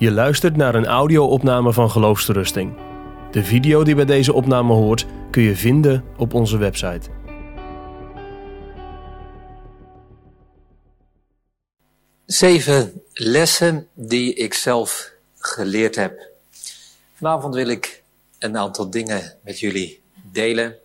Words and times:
Je 0.00 0.10
luistert 0.10 0.56
naar 0.56 0.74
een 0.74 0.86
audio-opname 0.86 1.72
van 1.72 1.90
Geloofsterusting. 1.90 2.76
De 3.30 3.44
video 3.44 3.84
die 3.84 3.94
bij 3.94 4.04
deze 4.04 4.32
opname 4.32 4.72
hoort 4.72 5.06
kun 5.30 5.42
je 5.42 5.56
vinden 5.56 6.04
op 6.16 6.34
onze 6.34 6.58
website. 6.58 7.08
Zeven 12.26 13.02
lessen 13.12 13.88
die 13.94 14.34
ik 14.34 14.54
zelf 14.54 15.12
geleerd 15.38 15.94
heb. 15.94 16.20
Vanavond 17.14 17.54
wil 17.54 17.68
ik 17.68 18.02
een 18.38 18.56
aantal 18.56 18.90
dingen 18.90 19.36
met 19.44 19.60
jullie 19.60 20.02
delen. 20.32 20.76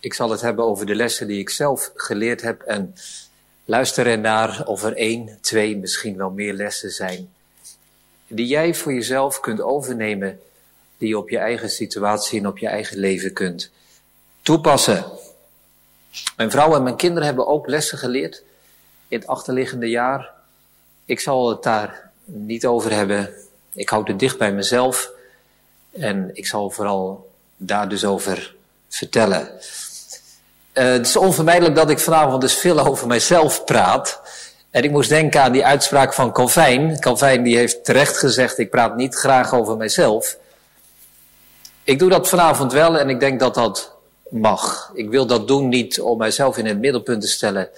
Ik 0.00 0.14
zal 0.14 0.30
het 0.30 0.40
hebben 0.40 0.64
over 0.64 0.86
de 0.86 0.94
lessen 0.94 1.26
die 1.26 1.38
ik 1.38 1.50
zelf 1.50 1.90
geleerd 1.94 2.42
heb 2.42 2.60
en 2.60 2.94
luister 3.64 4.06
ernaar 4.06 4.66
of 4.66 4.82
er 4.82 4.96
één, 4.96 5.38
twee, 5.40 5.76
misschien 5.76 6.16
wel 6.16 6.30
meer 6.30 6.52
lessen 6.52 6.90
zijn 6.90 7.34
die 8.26 8.46
jij 8.46 8.74
voor 8.74 8.92
jezelf 8.92 9.40
kunt 9.40 9.60
overnemen, 9.60 10.40
die 10.98 11.08
je 11.08 11.18
op 11.18 11.28
je 11.28 11.38
eigen 11.38 11.70
situatie 11.70 12.38
en 12.38 12.46
op 12.46 12.58
je 12.58 12.68
eigen 12.68 12.98
leven 12.98 13.32
kunt 13.32 13.70
toepassen. 14.42 15.04
Mijn 16.36 16.50
vrouw 16.50 16.74
en 16.74 16.82
mijn 16.82 16.96
kinderen 16.96 17.26
hebben 17.26 17.46
ook 17.46 17.66
lessen 17.66 17.98
geleerd 17.98 18.42
in 19.08 19.18
het 19.18 19.28
achterliggende 19.28 19.88
jaar. 19.88 20.30
Ik 21.04 21.20
zal 21.20 21.48
het 21.48 21.62
daar 21.62 22.10
niet 22.24 22.66
over 22.66 22.92
hebben. 22.92 23.34
Ik 23.72 23.88
houd 23.88 24.08
het 24.08 24.18
dicht 24.18 24.38
bij 24.38 24.52
mezelf 24.52 25.10
en 25.90 26.30
ik 26.32 26.46
zal 26.46 26.70
vooral 26.70 27.30
daar 27.56 27.88
dus 27.88 28.04
over 28.04 28.54
vertellen. 28.88 29.50
Uh, 30.74 30.84
het 30.84 31.06
is 31.06 31.16
onvermijdelijk 31.16 31.74
dat 31.74 31.90
ik 31.90 31.98
vanavond 31.98 32.40
dus 32.40 32.54
veel 32.54 32.86
over 32.86 33.06
mijzelf 33.06 33.64
praat. 33.64 34.20
En 34.76 34.82
ik 34.82 34.90
moest 34.90 35.08
denken 35.08 35.42
aan 35.42 35.52
die 35.52 35.64
uitspraak 35.64 36.14
van 36.14 36.32
Calvijn. 36.32 37.00
Calvijn 37.00 37.42
die 37.42 37.56
heeft 37.56 37.84
terecht 37.84 38.16
gezegd, 38.18 38.58
ik 38.58 38.70
praat 38.70 38.96
niet 38.96 39.14
graag 39.14 39.54
over 39.54 39.76
mijzelf. 39.76 40.38
Ik 41.84 41.98
doe 41.98 42.10
dat 42.10 42.28
vanavond 42.28 42.72
wel 42.72 42.98
en 42.98 43.08
ik 43.08 43.20
denk 43.20 43.40
dat 43.40 43.54
dat 43.54 43.96
mag. 44.28 44.90
Ik 44.94 45.10
wil 45.10 45.26
dat 45.26 45.48
doen 45.48 45.68
niet 45.68 46.00
om 46.00 46.18
mijzelf 46.18 46.56
in 46.56 46.66
het 46.66 46.78
middelpunt 46.78 47.20
te 47.20 47.28
stellen, 47.28 47.68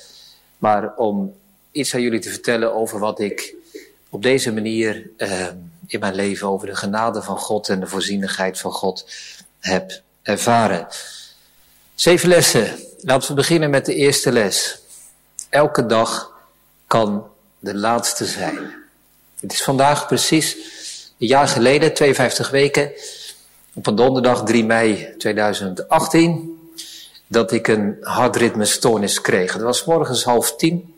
maar 0.58 0.96
om 0.96 1.34
iets 1.72 1.94
aan 1.94 2.00
jullie 2.00 2.20
te 2.20 2.30
vertellen 2.30 2.74
over 2.74 2.98
wat 2.98 3.20
ik 3.20 3.54
op 4.08 4.22
deze 4.22 4.52
manier 4.52 5.10
uh, 5.18 5.46
in 5.86 6.00
mijn 6.00 6.14
leven 6.14 6.48
over 6.48 6.66
de 6.66 6.76
genade 6.76 7.22
van 7.22 7.38
God 7.38 7.68
en 7.68 7.80
de 7.80 7.86
voorzienigheid 7.86 8.58
van 8.58 8.72
God 8.72 9.10
heb 9.60 10.00
ervaren. 10.22 10.86
Zeven 11.94 12.28
lessen. 12.28 12.78
Laten 13.00 13.28
we 13.28 13.34
beginnen 13.34 13.70
met 13.70 13.86
de 13.86 13.94
eerste 13.94 14.32
les. 14.32 14.80
Elke 15.48 15.86
dag 15.86 16.36
kan 16.88 17.26
de 17.58 17.74
laatste 17.74 18.24
zijn. 18.24 18.74
Het 19.40 19.52
is 19.52 19.62
vandaag 19.62 20.06
precies 20.06 20.56
een 21.18 21.26
jaar 21.26 21.48
geleden, 21.48 21.94
52 21.94 22.50
weken, 22.50 22.92
op 23.74 23.86
een 23.86 23.94
donderdag 23.94 24.44
3 24.44 24.64
mei 24.64 25.14
2018, 25.18 26.58
dat 27.26 27.52
ik 27.52 27.68
een 27.68 27.96
hartritmestoornis 28.00 29.20
kreeg. 29.20 29.52
Het 29.52 29.62
was 29.62 29.84
morgens 29.84 30.24
half 30.24 30.56
tien. 30.56 30.94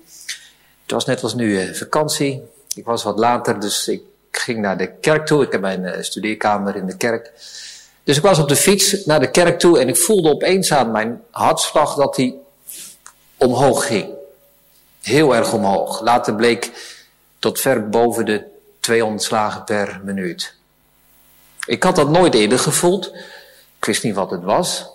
Het 0.82 0.90
was 0.90 1.04
net 1.04 1.22
als 1.22 1.34
nu 1.34 1.60
eh, 1.60 1.74
vakantie. 1.74 2.42
Ik 2.74 2.84
was 2.84 3.02
wat 3.02 3.18
later, 3.18 3.60
dus 3.60 3.88
ik 3.88 4.02
ging 4.30 4.58
naar 4.60 4.78
de 4.78 4.92
kerk 5.00 5.26
toe. 5.26 5.42
Ik 5.42 5.52
heb 5.52 5.60
mijn 5.60 5.82
uh, 5.82 5.92
studeerkamer 6.00 6.76
in 6.76 6.86
de 6.86 6.96
kerk. 6.96 7.32
Dus 8.04 8.16
ik 8.16 8.22
was 8.22 8.38
op 8.38 8.48
de 8.48 8.56
fiets 8.56 9.04
naar 9.04 9.20
de 9.20 9.30
kerk 9.30 9.58
toe 9.58 9.78
en 9.78 9.88
ik 9.88 9.96
voelde 9.96 10.28
opeens 10.28 10.72
aan 10.72 10.90
mijn 10.90 11.22
hartslag 11.30 11.94
dat 11.94 12.16
hij 12.16 12.34
omhoog 13.36 13.86
ging. 13.86 14.18
Heel 15.00 15.34
erg 15.34 15.52
omhoog. 15.52 16.00
Later 16.00 16.34
bleek 16.34 16.70
tot 17.38 17.60
ver 17.60 17.88
boven 17.88 18.24
de 18.24 18.44
200 18.80 19.22
slagen 19.22 19.64
per 19.64 20.00
minuut. 20.04 20.54
Ik 21.66 21.82
had 21.82 21.96
dat 21.96 22.08
nooit 22.08 22.34
eerder 22.34 22.58
gevoeld. 22.58 23.06
Ik 23.78 23.84
wist 23.84 24.02
niet 24.02 24.14
wat 24.14 24.30
het 24.30 24.42
was. 24.42 24.86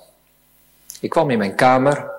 Ik 0.99 1.09
kwam 1.09 1.29
in 1.29 1.37
mijn 1.37 1.55
kamer. 1.55 2.11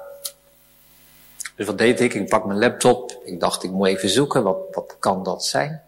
Dus 1.54 1.66
wat 1.66 1.78
deed 1.78 2.00
ik? 2.00 2.14
Ik 2.14 2.28
pak 2.28 2.44
mijn 2.44 2.58
laptop. 2.58 3.20
Ik 3.25 3.41
dacht, 3.41 3.62
ik 3.62 3.70
moet 3.70 3.86
even 3.86 4.08
zoeken. 4.08 4.42
Wat, 4.42 4.56
wat 4.72 4.96
kan 4.98 5.22
dat 5.22 5.44
zijn? 5.44 5.82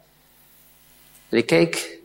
ik 1.28 1.46
keek. 1.46 1.98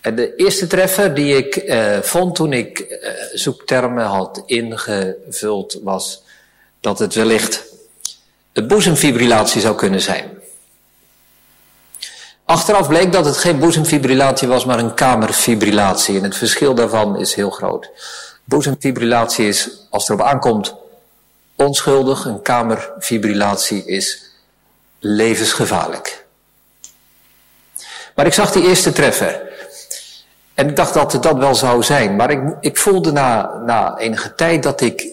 En 0.00 0.14
de 0.14 0.36
eerste 0.36 0.66
treffer 0.66 1.14
die 1.14 1.36
ik 1.36 1.56
eh, 1.56 2.00
vond 2.00 2.34
toen 2.34 2.52
ik 2.52 2.78
eh, 2.78 3.12
zoektermen 3.32 4.04
had 4.04 4.42
ingevuld 4.46 5.78
was 5.82 6.22
dat 6.80 6.98
het 6.98 7.14
wellicht 7.14 7.69
de 8.52 8.66
boezemfibrillatie 8.66 9.60
zou 9.60 9.74
kunnen 9.74 10.00
zijn. 10.00 10.38
Achteraf 12.44 12.88
bleek 12.88 13.12
dat 13.12 13.24
het 13.24 13.36
geen 13.36 13.58
boezemfibrillatie 13.58 14.48
was, 14.48 14.64
maar 14.64 14.78
een 14.78 14.94
kamerfibrillatie. 14.94 16.16
En 16.16 16.22
het 16.22 16.36
verschil 16.36 16.74
daarvan 16.74 17.18
is 17.18 17.34
heel 17.34 17.50
groot. 17.50 17.90
Boezemfibrillatie 18.44 19.48
is, 19.48 19.86
als 19.90 20.08
het 20.08 20.16
erop 20.16 20.32
aankomt, 20.32 20.74
onschuldig. 21.56 22.24
Een 22.24 22.42
kamerfibrillatie 22.42 23.84
is 23.84 24.24
levensgevaarlijk. 24.98 26.24
Maar 28.14 28.26
ik 28.26 28.32
zag 28.32 28.52
die 28.52 28.68
eerste 28.68 28.92
treffer. 28.92 29.48
En 30.54 30.68
ik 30.68 30.76
dacht 30.76 30.94
dat 30.94 31.12
het 31.12 31.22
dat 31.22 31.36
wel 31.36 31.54
zou 31.54 31.82
zijn. 31.82 32.16
Maar 32.16 32.30
ik, 32.30 32.56
ik 32.60 32.76
voelde 32.76 33.12
na, 33.12 33.60
na 33.66 33.98
enige 33.98 34.34
tijd 34.34 34.62
dat 34.62 34.80
ik 34.80 35.06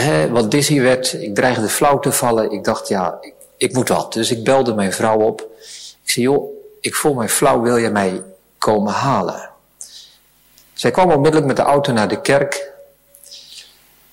hè, 0.00 0.30
wat 0.30 0.50
dizzy 0.50 0.80
werd. 0.80 1.12
Ik 1.12 1.34
dreigde 1.34 1.68
flauw 1.68 1.98
te 1.98 2.12
vallen. 2.12 2.50
Ik 2.50 2.64
dacht, 2.64 2.88
ja, 2.88 3.18
ik, 3.20 3.34
ik 3.56 3.72
moet 3.72 3.88
wat. 3.88 4.12
Dus 4.12 4.30
ik 4.30 4.44
belde 4.44 4.74
mijn 4.74 4.92
vrouw 4.92 5.20
op. 5.20 5.40
Ik 6.02 6.10
zei, 6.10 6.26
joh, 6.26 6.50
ik 6.80 6.94
voel 6.94 7.14
mij 7.14 7.28
flauw, 7.28 7.60
wil 7.60 7.76
je 7.76 7.90
mij 7.90 8.22
komen 8.58 8.92
halen? 8.92 9.50
Zij 10.72 10.90
kwam 10.90 11.10
onmiddellijk 11.10 11.46
met 11.46 11.56
de 11.56 11.62
auto 11.62 11.92
naar 11.92 12.08
de 12.08 12.20
kerk. 12.20 12.70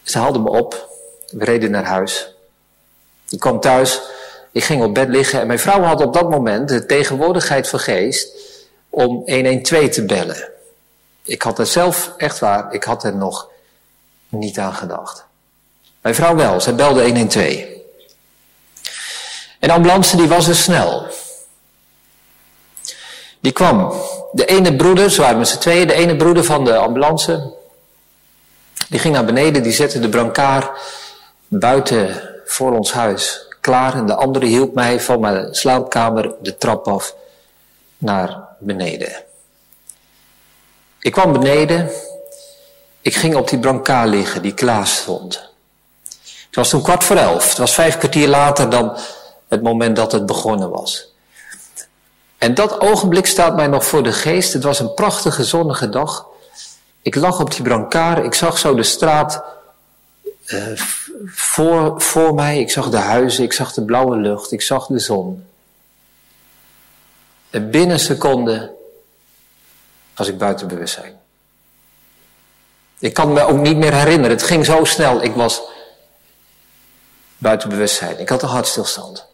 Ze 0.03 0.17
haalde 0.17 0.39
me 0.39 0.49
op. 0.49 0.89
We 1.29 1.45
reden 1.45 1.71
naar 1.71 1.85
huis. 1.85 2.35
Ik 3.29 3.39
kwam 3.39 3.59
thuis. 3.59 4.01
Ik 4.51 4.63
ging 4.63 4.83
op 4.83 4.93
bed 4.93 5.09
liggen 5.09 5.39
en 5.39 5.47
mijn 5.47 5.59
vrouw 5.59 5.81
had 5.81 6.01
op 6.01 6.13
dat 6.13 6.29
moment 6.29 6.69
de 6.69 6.85
tegenwoordigheid 6.85 7.69
van 7.69 7.79
geest 7.79 8.35
om 8.89 9.23
112 9.25 9.89
te 9.89 10.05
bellen. 10.05 10.49
Ik 11.23 11.41
had 11.41 11.59
er 11.59 11.65
zelf, 11.65 12.13
echt 12.17 12.39
waar, 12.39 12.73
ik 12.73 12.83
had 12.83 13.03
er 13.03 13.15
nog 13.15 13.49
niet 14.29 14.59
aan 14.59 14.73
gedacht. 14.73 15.25
Mijn 16.03 16.15
vrouw 16.15 16.35
wel, 16.35 16.61
zij 16.61 16.75
belde 16.75 17.03
112. 17.03 17.45
En 19.59 19.69
de 19.69 19.71
ambulance 19.71 20.17
die 20.17 20.27
was 20.27 20.47
er 20.47 20.55
snel. 20.55 21.07
Die 23.39 23.51
kwam. 23.51 23.93
De 24.31 24.45
ene 24.45 24.75
broeder, 24.75 25.11
ze 25.11 25.21
waren 25.21 25.37
met 25.37 25.47
z'n 25.47 25.57
tweeën, 25.57 25.87
de 25.87 25.93
ene 25.93 26.15
broeder 26.15 26.43
van 26.43 26.65
de 26.65 26.75
ambulance, 26.75 27.53
die 28.89 28.99
ging 28.99 29.13
naar 29.13 29.25
beneden, 29.25 29.63
die 29.63 29.71
zette 29.71 29.99
de 29.99 30.09
brancard 30.09 30.79
buiten 31.47 32.29
voor 32.45 32.77
ons 32.77 32.91
huis 32.91 33.47
klaar. 33.61 33.95
En 33.95 34.05
de 34.05 34.15
andere 34.15 34.45
hielp 34.45 34.73
mij 34.73 34.99
van 34.99 35.19
mijn 35.19 35.55
slaapkamer 35.55 36.35
de 36.41 36.57
trap 36.57 36.87
af 36.87 37.15
naar 37.97 38.47
beneden. 38.59 39.23
Ik 40.99 41.11
kwam 41.11 41.33
beneden, 41.33 41.89
ik 43.01 43.15
ging 43.15 43.35
op 43.35 43.49
die 43.49 43.59
brancard 43.59 44.09
liggen 44.09 44.41
die 44.41 44.53
klaar 44.53 44.87
stond. 44.87 45.52
Het 46.53 46.61
was 46.61 46.71
toen 46.71 46.81
kwart 46.81 47.03
voor 47.03 47.15
elf. 47.15 47.49
Het 47.49 47.57
was 47.57 47.73
vijf 47.73 47.97
kwartier 47.97 48.27
later 48.27 48.69
dan 48.69 48.97
het 49.47 49.61
moment 49.61 49.95
dat 49.95 50.11
het 50.11 50.25
begonnen 50.25 50.69
was. 50.69 51.13
En 52.37 52.53
dat 52.53 52.79
ogenblik 52.79 53.25
staat 53.25 53.55
mij 53.55 53.67
nog 53.67 53.85
voor 53.85 54.03
de 54.03 54.11
geest. 54.11 54.53
Het 54.53 54.63
was 54.63 54.79
een 54.79 54.93
prachtige 54.93 55.43
zonnige 55.43 55.89
dag. 55.89 56.25
Ik 57.01 57.15
lag 57.15 57.39
op 57.39 57.51
die 57.51 57.61
brancard. 57.61 58.25
Ik 58.25 58.33
zag 58.33 58.57
zo 58.57 58.75
de 58.75 58.83
straat 58.83 59.43
uh, 60.47 60.63
voor, 61.25 62.01
voor 62.01 62.33
mij. 62.33 62.59
Ik 62.59 62.71
zag 62.71 62.89
de 62.89 62.97
huizen. 62.97 63.43
Ik 63.43 63.53
zag 63.53 63.73
de 63.73 63.85
blauwe 63.85 64.15
lucht. 64.15 64.51
Ik 64.51 64.61
zag 64.61 64.87
de 64.87 64.99
zon. 64.99 65.45
En 67.49 67.69
binnen 67.69 67.99
seconden 67.99 68.71
was 70.15 70.27
ik 70.27 70.37
buiten 70.37 70.67
bewustzijn. 70.67 71.19
Ik 72.99 73.13
kan 73.13 73.33
me 73.33 73.41
ook 73.41 73.59
niet 73.59 73.77
meer 73.77 73.93
herinneren. 73.93 74.37
Het 74.37 74.45
ging 74.45 74.65
zo 74.65 74.83
snel. 74.83 75.23
Ik 75.23 75.35
was 75.35 75.61
buiten 77.43 77.69
bewustzijn. 77.69 78.19
Ik 78.19 78.29
had 78.29 78.41
een 78.41 78.49
hartstilstand. 78.49 79.25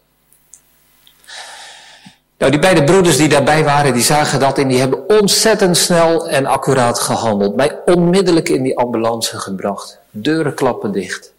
Nou, 2.38 2.51
die 2.51 2.59
beide 2.59 2.83
broeders 2.83 3.17
die 3.17 3.27
daarbij 3.27 3.63
waren, 3.63 3.94
die 3.94 4.03
zagen 4.03 4.39
dat 4.39 4.57
en 4.57 4.67
die 4.67 4.79
hebben 4.79 5.09
ontzettend 5.09 5.77
snel 5.77 6.29
en 6.29 6.45
accuraat 6.45 7.00
gehandeld. 7.00 7.56
Mij 7.56 7.79
onmiddellijk 7.85 8.50
in 8.50 8.63
die 8.63 8.77
ambulance 8.77 9.39
gebracht. 9.39 9.97
Deuren 10.09 10.53
klappen 10.53 10.91
dicht. 10.91 11.31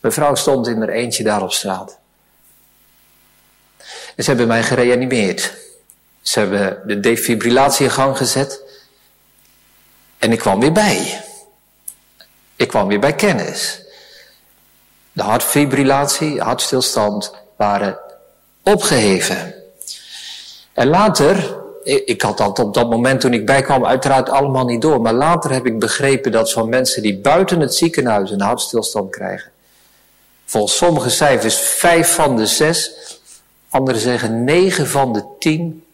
Mijn 0.00 0.14
vrouw 0.14 0.34
stond 0.34 0.66
in 0.66 0.82
er 0.82 0.88
eentje 0.88 1.24
daar 1.24 1.42
op 1.42 1.52
straat. 1.52 1.98
En 4.16 4.24
ze 4.24 4.30
hebben 4.30 4.46
mij 4.46 4.62
gereanimeerd. 4.62 5.54
Ze 6.22 6.38
hebben 6.38 6.82
de 6.86 7.00
defibrillatie 7.00 7.84
in 7.84 7.90
gang 7.90 8.16
gezet. 8.16 8.60
En 10.18 10.32
ik 10.32 10.38
kwam 10.38 10.60
weer 10.60 10.72
bij. 10.72 11.24
Ik 12.56 12.68
kwam 12.68 12.88
weer 12.88 13.00
bij 13.00 13.14
kennis 13.14 13.80
de 15.12 15.22
hartfibrillatie, 15.22 16.40
hartstilstand 16.40 17.34
waren 17.56 17.98
opgeheven. 18.62 19.54
En 20.72 20.88
later 20.88 21.58
ik 21.84 22.22
had 22.22 22.38
dat 22.38 22.58
op 22.58 22.74
dat 22.74 22.90
moment 22.90 23.20
toen 23.20 23.32
ik 23.32 23.46
bijkwam 23.46 23.86
uiteraard 23.86 24.28
allemaal 24.28 24.64
niet 24.64 24.82
door. 24.82 25.00
Maar 25.00 25.12
later 25.12 25.52
heb 25.52 25.66
ik 25.66 25.78
begrepen 25.78 26.32
dat 26.32 26.52
van 26.52 26.68
mensen 26.68 27.02
die 27.02 27.18
buiten 27.18 27.60
het 27.60 27.74
ziekenhuis 27.74 28.30
een 28.30 28.40
hartstilstand 28.40 29.10
krijgen. 29.10 29.50
Volgens 30.44 30.76
sommige 30.76 31.10
cijfers 31.10 31.56
vijf 31.58 32.14
van 32.14 32.36
de 32.36 32.46
zes. 32.46 32.92
Anderen 33.68 34.00
zeggen 34.00 34.44
negen 34.44 34.86
van 34.86 35.12
de 35.12 35.24
tien 35.38 35.84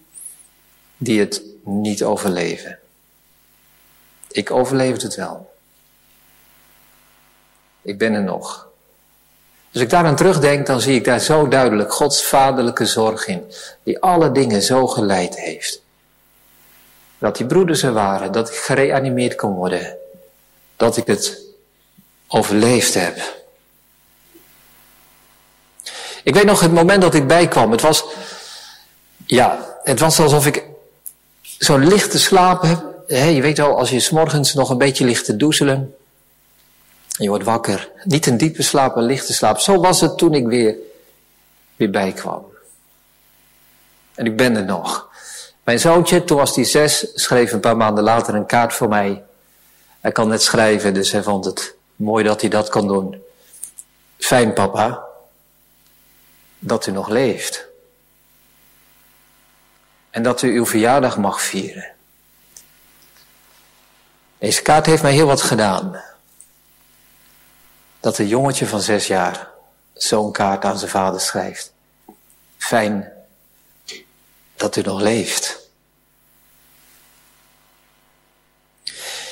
die 0.97 1.21
het 1.21 1.43
niet 1.63 2.03
overleven. 2.03 2.79
Ik 4.31 4.51
overleefde 4.51 5.07
het 5.07 5.15
wel. 5.15 5.55
Ik 7.83 7.99
ben 7.99 8.13
er 8.15 8.23
nog. 8.23 8.66
Als 9.77 9.85
ik 9.85 9.91
daaraan 9.91 10.17
terugdenk, 10.17 10.67
dan 10.67 10.81
zie 10.81 10.95
ik 10.95 11.05
daar 11.05 11.21
zo 11.21 11.49
duidelijk 11.49 11.93
Gods 11.93 12.25
vaderlijke 12.25 12.87
zorg 12.87 13.27
in, 13.27 13.53
die 13.83 14.01
alle 14.01 14.33
dingen 14.33 14.63
zo 14.63 14.87
geleid 14.87 15.37
heeft. 15.41 15.81
Dat 17.19 17.37
die 17.37 17.47
broeders 17.47 17.83
er 17.83 17.93
waren, 17.93 18.33
dat 18.33 18.49
ik 18.49 18.55
gereanimeerd 18.55 19.35
kon 19.35 19.55
worden, 19.55 19.97
dat 20.77 20.97
ik 20.97 21.07
het 21.07 21.39
overleefd 22.29 22.95
heb. 22.95 23.45
Ik 26.23 26.35
weet 26.35 26.45
nog 26.45 26.61
het 26.61 26.73
moment 26.73 27.03
dat 27.03 27.15
ik 27.15 27.27
bijkwam, 27.27 27.71
het 27.71 27.81
was, 27.81 28.05
ja, 29.27 29.77
het 29.83 30.01
was 30.01 30.21
alsof 30.21 30.47
ik 30.47 30.65
zo 31.43 31.79
licht 31.79 32.11
te 32.11 32.19
slapen 32.19 32.69
heb. 32.69 32.83
je 33.09 33.41
weet 33.41 33.59
wel, 33.59 33.79
als 33.79 33.91
je 33.91 34.01
s'morgens 34.01 34.55
nog 34.55 34.71
een 34.71 34.79
beetje 34.79 35.05
ligt 35.05 35.25
te 35.25 35.37
doezelen, 35.37 35.95
je 37.19 37.29
wordt 37.29 37.45
wakker. 37.45 37.91
Niet 38.05 38.27
een 38.27 38.37
diepe 38.37 38.63
slaap, 38.63 38.97
een 38.97 39.05
lichte 39.05 39.33
slaap. 39.33 39.59
Zo 39.59 39.81
was 39.81 40.01
het 40.01 40.19
toen 40.19 40.35
ik 40.35 40.47
weer, 40.47 40.77
weer 41.77 41.91
bijkwam. 41.91 42.45
En 44.15 44.27
ik 44.27 44.37
ben 44.37 44.57
er 44.57 44.65
nog. 44.65 45.09
Mijn 45.65 45.81
zoontje, 45.81 46.25
toen 46.25 46.37
was 46.37 46.55
hij 46.55 46.65
zes, 46.65 47.07
schreef 47.15 47.53
een 47.53 47.61
paar 47.61 47.77
maanden 47.77 48.05
later 48.05 48.35
een 48.35 48.47
kaart 48.47 48.75
voor 48.75 48.89
mij. 48.89 49.25
Hij 50.01 50.13
kan 50.13 50.29
net 50.29 50.43
schrijven, 50.43 50.95
dus 50.95 51.13
hij 51.13 51.23
vond 51.23 51.45
het 51.45 51.75
mooi 51.97 52.25
dat 52.25 52.41
hij 52.41 52.51
dat 52.51 52.69
kon 52.69 52.87
doen. 52.87 53.23
Fijn 54.19 54.53
papa, 54.53 55.05
dat 56.59 56.87
u 56.87 56.91
nog 56.91 57.09
leeft. 57.09 57.65
En 60.11 60.23
dat 60.23 60.43
u 60.43 60.57
uw 60.57 60.67
verjaardag 60.67 61.19
mag 61.19 61.43
vieren. 61.43 61.87
Deze 64.39 64.63
kaart 64.63 64.87
heeft 64.87 65.03
mij 65.03 65.13
heel 65.13 65.27
wat 65.27 65.43
gedaan 65.43 66.03
dat 68.07 68.19
een 68.19 68.29
jongetje 68.29 68.67
van 68.67 68.81
zes 68.81 69.07
jaar 69.07 69.49
zo'n 69.95 70.33
kaart 70.33 70.65
aan 70.65 70.79
zijn 70.79 70.91
vader 70.91 71.21
schrijft. 71.21 71.73
Fijn 72.57 73.13
dat 74.57 74.77
u 74.77 74.81
nog 74.81 75.01
leeft. 75.01 75.69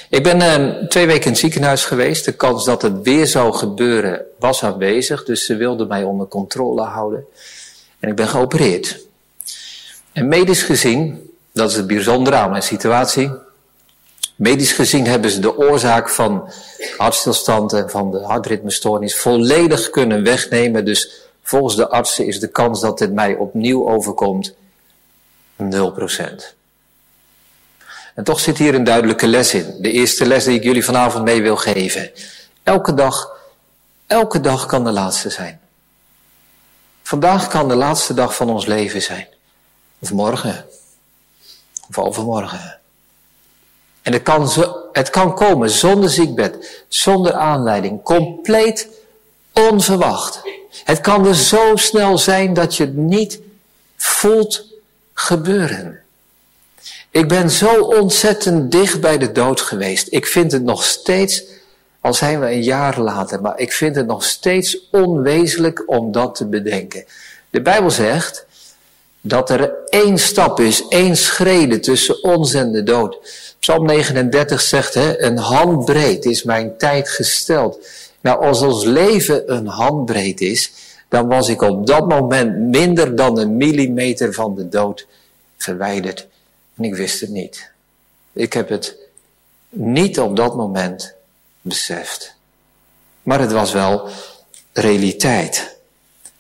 Ik 0.09 0.23
ben 0.23 0.41
uh, 0.41 0.87
twee 0.88 1.06
weken 1.06 1.25
in 1.25 1.31
het 1.31 1.38
ziekenhuis 1.38 1.85
geweest. 1.85 2.25
De 2.25 2.32
kans 2.32 2.65
dat 2.65 2.82
het 2.82 3.03
weer 3.03 3.26
zou 3.26 3.53
gebeuren 3.53 4.25
was 4.38 4.65
aanwezig. 4.65 5.25
Dus 5.25 5.47
ze 5.47 5.56
wilden 5.56 5.88
mij 5.88 6.03
onder 6.03 6.27
controle 6.27 6.82
houden. 6.82 7.25
En 8.00 8.09
ik 8.09 8.17
ben 8.17 8.29
geopereerd. 8.29 9.00
En 10.12 10.29
medisch 10.29 10.62
gezien, 10.62 11.31
dat 11.53 11.70
is 11.70 11.77
het 11.77 11.87
bijzondere 11.87 12.37
aan 12.37 12.50
mijn 12.50 12.62
situatie. 12.62 13.31
Medisch 14.36 14.72
gezien 14.72 15.06
hebben 15.06 15.31
ze 15.31 15.40
de 15.40 15.58
oorzaak 15.58 16.10
van 16.10 16.52
hartstilstand 16.96 17.72
en 17.72 17.90
van 17.90 18.10
de 18.10 18.20
hartritmestoornis 18.20 19.16
volledig 19.16 19.90
kunnen 19.90 20.25
wegnemen. 20.25 20.84
Dus 20.84 21.10
volgens 21.42 21.76
de 21.76 21.88
artsen 21.88 22.26
is 22.26 22.40
de 22.40 22.48
kans 22.48 22.81
dat 22.81 22.98
dit 22.98 23.12
mij 23.12 23.36
opnieuw 23.36 23.88
overkomt 23.88 24.54
0%. 25.62 25.64
En 28.14 28.25
toch 28.25 28.40
zit 28.40 28.58
hier 28.58 28.75
een 28.75 28.84
duidelijke 28.84 29.26
les 29.26 29.54
in. 29.54 29.76
De 29.81 29.90
eerste 29.90 30.26
les 30.26 30.44
die 30.44 30.56
ik 30.56 30.62
jullie 30.62 30.84
vanavond 30.84 31.25
mee 31.25 31.42
wil 31.42 31.56
geven. 31.56 32.10
Elke 32.62 32.94
dag, 32.94 33.36
elke 34.06 34.40
dag 34.40 34.66
kan 34.66 34.84
de 34.84 34.92
laatste 34.92 35.31
zijn. 35.31 35.60
Vandaag 37.02 37.48
kan 37.48 37.69
de 37.69 37.75
laatste 37.75 38.14
dag 38.14 38.36
van 38.36 38.50
ons 38.50 38.66
leven 38.66 39.02
zijn. 39.02 39.26
Of 39.98 40.12
morgen. 40.12 40.66
Of 41.88 41.98
overmorgen. 41.98 42.78
En 44.05 44.12
het 44.12 44.23
kan, 44.23 44.49
zo, 44.49 44.77
het 44.93 45.11
kan 45.11 45.35
komen 45.35 45.71
zonder 45.71 46.11
ziekbed, 46.11 46.85
zonder 46.89 47.33
aanleiding, 47.33 48.03
compleet 48.03 48.89
onverwacht. 49.53 50.43
Het 50.85 51.01
kan 51.01 51.27
er 51.27 51.35
zo 51.35 51.77
snel 51.77 52.19
zijn 52.19 52.55
dat 52.55 52.77
je 52.77 52.85
het 52.85 52.97
niet 52.97 53.41
voelt 53.97 54.65
gebeuren. 55.15 56.01
Ik 57.11 57.29
ben 57.29 57.51
zo 57.51 57.81
ontzettend 57.81 58.71
dicht 58.71 59.01
bij 59.01 59.19
de 59.19 59.33
dood 59.33 59.61
geweest. 59.61 60.06
Ik 60.11 60.27
vind 60.27 60.53
het 60.53 60.62
nog 60.62 60.85
steeds, 60.85 61.45
al 62.01 62.15
zijn 62.15 62.41
we 62.41 62.47
een 62.47 62.62
jaar 62.62 63.01
later, 63.01 63.41
maar 63.41 63.59
ik 63.59 63.73
vind 63.73 63.97
het 63.97 64.06
nog 64.06 64.25
steeds 64.25 64.89
onwezenlijk 64.91 65.83
om 65.87 66.12
dat 66.12 66.35
te 66.35 66.47
bedenken. 66.47 67.05
De 67.51 67.62
Bijbel 67.62 67.91
zegt 67.91 68.47
dat 69.26 69.50
er 69.50 69.75
één 69.88 70.19
stap 70.19 70.61
is, 70.61 70.88
één 70.88 71.17
schrede 71.17 71.81
tussen 71.81 72.23
ons 72.23 72.55
en 72.55 72.73
de 72.73 72.82
dood. 72.82 73.17
Psalm 73.59 73.87
39 73.87 74.61
zegt, 74.61 74.94
hè, 74.94 75.21
een 75.21 75.38
handbreed 75.38 76.25
is 76.25 76.43
mijn 76.43 76.76
tijd 76.76 77.09
gesteld. 77.09 77.87
Nou, 78.21 78.44
als 78.44 78.62
ons 78.62 78.85
leven 78.85 79.53
een 79.53 79.67
handbreed 79.67 80.41
is, 80.41 80.73
dan 81.09 81.29
was 81.29 81.49
ik 81.49 81.62
op 81.62 81.87
dat 81.87 82.09
moment 82.09 82.59
minder 82.59 83.17
dan 83.17 83.38
een 83.38 83.56
millimeter 83.56 84.32
van 84.32 84.55
de 84.55 84.69
dood 84.69 85.06
verwijderd. 85.56 86.27
En 86.77 86.85
ik 86.85 86.94
wist 86.94 87.20
het 87.20 87.31
niet. 87.31 87.70
Ik 88.32 88.53
heb 88.53 88.69
het 88.69 88.97
niet 89.69 90.20
op 90.20 90.37
dat 90.37 90.56
moment 90.56 91.15
beseft. 91.61 92.35
Maar 93.23 93.41
het 93.41 93.53
was 93.53 93.73
wel 93.73 94.09
realiteit. 94.73 95.77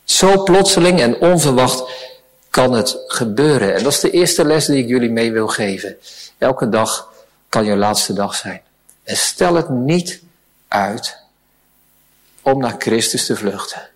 Zo 0.04 0.42
plotseling 0.42 1.00
en 1.00 1.20
onverwacht 1.20 2.12
kan 2.54 2.72
het 2.72 2.98
gebeuren. 3.06 3.74
En 3.74 3.82
dat 3.82 3.92
is 3.92 4.00
de 4.00 4.10
eerste 4.10 4.44
les 4.44 4.66
die 4.66 4.82
ik 4.82 4.88
jullie 4.88 5.10
mee 5.10 5.32
wil 5.32 5.48
geven. 5.48 5.96
Elke 6.38 6.68
dag 6.68 7.12
kan 7.48 7.64
je 7.64 7.76
laatste 7.76 8.12
dag 8.12 8.34
zijn. 8.34 8.60
En 9.02 9.16
stel 9.16 9.54
het 9.54 9.68
niet 9.68 10.22
uit 10.68 11.16
om 12.42 12.58
naar 12.58 12.74
Christus 12.78 13.26
te 13.26 13.36
vluchten. 13.36 13.88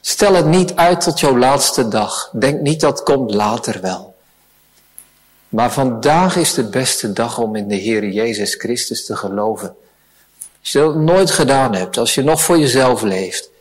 Stel 0.00 0.34
het 0.34 0.46
niet 0.46 0.74
uit 0.74 1.00
tot 1.00 1.20
jouw 1.20 1.38
laatste 1.38 1.88
dag. 1.88 2.30
Denk 2.32 2.60
niet 2.60 2.80
dat 2.80 3.02
komt 3.02 3.34
later 3.34 3.80
wel. 3.80 4.14
Maar 5.48 5.72
vandaag 5.72 6.36
is 6.36 6.54
de 6.54 6.64
beste 6.64 7.12
dag 7.12 7.38
om 7.38 7.56
in 7.56 7.68
de 7.68 7.74
Heer 7.76 8.08
Jezus 8.08 8.54
Christus 8.54 9.06
te 9.06 9.16
geloven. 9.16 9.76
Als 10.60 10.72
je 10.72 10.78
dat 10.78 10.94
nooit 10.94 11.30
gedaan 11.30 11.74
hebt, 11.74 11.96
als 11.96 12.14
je 12.14 12.22
nog 12.22 12.42
voor 12.42 12.58
jezelf 12.58 13.02
leeft, 13.02 13.51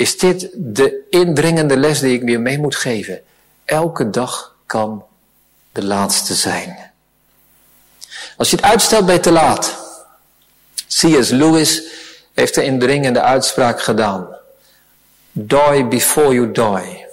is 0.00 0.18
dit 0.18 0.48
de 0.54 1.06
indringende 1.10 1.76
les 1.76 2.00
die 2.00 2.12
ik 2.12 2.22
weer 2.22 2.40
mee 2.40 2.58
moet 2.58 2.76
geven. 2.76 3.22
Elke 3.64 4.10
dag 4.10 4.56
kan 4.66 5.04
de 5.72 5.84
laatste 5.84 6.34
zijn. 6.34 6.92
Als 8.36 8.50
je 8.50 8.56
het 8.56 8.64
uitstelt 8.64 9.06
bij 9.06 9.18
te 9.18 9.30
laat. 9.30 9.76
C.S. 10.74 11.28
Lewis 11.28 11.82
heeft 12.34 12.54
de 12.54 12.64
indringende 12.64 13.20
uitspraak 13.20 13.82
gedaan. 13.82 14.36
Die 15.32 15.84
before 15.84 16.34
you 16.34 16.52
die. 16.52 17.06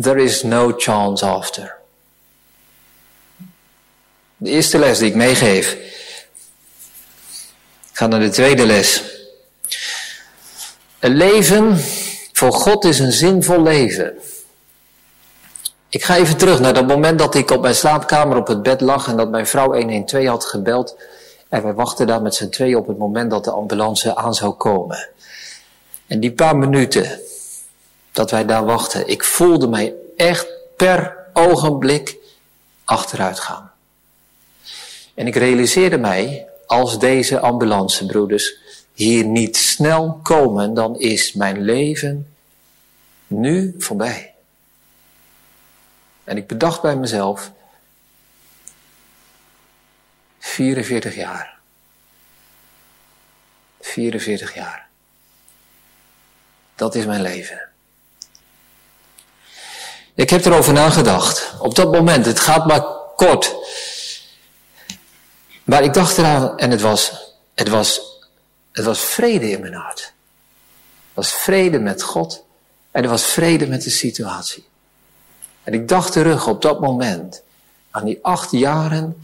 There 0.00 0.22
is 0.22 0.42
no 0.42 0.74
chance 0.76 1.26
after. 1.26 1.76
De 4.36 4.50
eerste 4.50 4.78
les 4.78 4.98
die 4.98 5.08
ik 5.08 5.14
meegeef. 5.14 5.72
Ik 7.90 8.00
ga 8.00 8.06
naar 8.06 8.20
de 8.20 8.28
tweede 8.28 8.66
les. 8.66 9.13
Een 11.04 11.16
leven 11.16 11.76
voor 12.32 12.52
God 12.52 12.84
is 12.84 12.98
een 12.98 13.12
zinvol 13.12 13.62
leven. 13.62 14.14
Ik 15.88 16.04
ga 16.04 16.16
even 16.16 16.36
terug 16.36 16.60
naar 16.60 16.74
dat 16.74 16.86
moment 16.86 17.18
dat 17.18 17.34
ik 17.34 17.50
op 17.50 17.60
mijn 17.60 17.74
slaapkamer 17.74 18.36
op 18.36 18.46
het 18.46 18.62
bed 18.62 18.80
lag 18.80 19.08
en 19.08 19.16
dat 19.16 19.30
mijn 19.30 19.46
vrouw 19.46 19.72
112 19.72 20.26
had 20.26 20.44
gebeld. 20.44 20.96
En 21.48 21.62
wij 21.62 21.72
wachten 21.72 22.06
daar 22.06 22.22
met 22.22 22.34
z'n 22.34 22.48
twee 22.48 22.78
op 22.78 22.86
het 22.86 22.98
moment 22.98 23.30
dat 23.30 23.44
de 23.44 23.50
ambulance 23.50 24.16
aan 24.16 24.34
zou 24.34 24.52
komen. 24.52 25.08
En 26.06 26.20
die 26.20 26.32
paar 26.32 26.56
minuten 26.56 27.20
dat 28.12 28.30
wij 28.30 28.44
daar 28.46 28.64
wachten, 28.64 29.08
ik 29.08 29.24
voelde 29.24 29.68
mij 29.68 29.94
echt 30.16 30.46
per 30.76 31.16
ogenblik 31.32 32.16
achteruit 32.84 33.40
gaan. 33.40 33.72
En 35.14 35.26
ik 35.26 35.36
realiseerde 35.36 35.98
mij, 35.98 36.48
als 36.66 36.98
deze 36.98 37.40
ambulancebroeders 37.40 38.62
hier 38.94 39.24
niet 39.24 39.56
snel 39.56 40.20
komen, 40.22 40.74
dan 40.74 40.98
is 40.98 41.32
mijn 41.32 41.60
leven 41.60 42.34
nu 43.26 43.74
voorbij. 43.78 44.34
En 46.24 46.36
ik 46.36 46.46
bedacht 46.46 46.82
bij 46.82 46.96
mezelf, 46.96 47.52
44 50.38 51.14
jaar. 51.14 51.58
44 53.80 54.54
jaar. 54.54 54.86
Dat 56.74 56.94
is 56.94 57.04
mijn 57.06 57.22
leven. 57.22 57.68
Ik 60.14 60.30
heb 60.30 60.44
erover 60.44 60.72
nagedacht. 60.72 61.54
Op 61.58 61.74
dat 61.74 61.92
moment, 61.92 62.26
het 62.26 62.40
gaat 62.40 62.66
maar 62.66 62.84
kort. 63.16 63.54
Maar 65.64 65.82
ik 65.82 65.94
dacht 65.94 66.18
eraan 66.18 66.58
en 66.58 66.70
het 66.70 66.80
was, 66.80 67.12
het 67.54 67.68
was, 67.68 68.13
het 68.74 68.84
was 68.84 69.00
vrede 69.00 69.50
in 69.50 69.60
mijn 69.60 69.74
hart. 69.74 70.00
Het 70.00 71.14
was 71.14 71.32
vrede 71.32 71.78
met 71.78 72.02
God 72.02 72.44
en 72.90 73.02
er 73.02 73.08
was 73.08 73.24
vrede 73.24 73.66
met 73.66 73.82
de 73.82 73.90
situatie. 73.90 74.64
En 75.62 75.72
ik 75.72 75.88
dacht 75.88 76.12
terug 76.12 76.46
op 76.46 76.62
dat 76.62 76.80
moment 76.80 77.42
aan 77.90 78.04
die 78.04 78.18
acht 78.22 78.50
jaren 78.50 79.22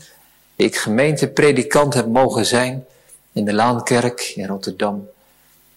die 0.56 0.66
ik 0.66 0.76
gemeentepredikant 0.76 1.94
heb 1.94 2.06
mogen 2.06 2.46
zijn 2.46 2.84
in 3.32 3.44
de 3.44 3.52
Laankerk 3.52 4.20
in 4.20 4.46
Rotterdam. 4.46 5.08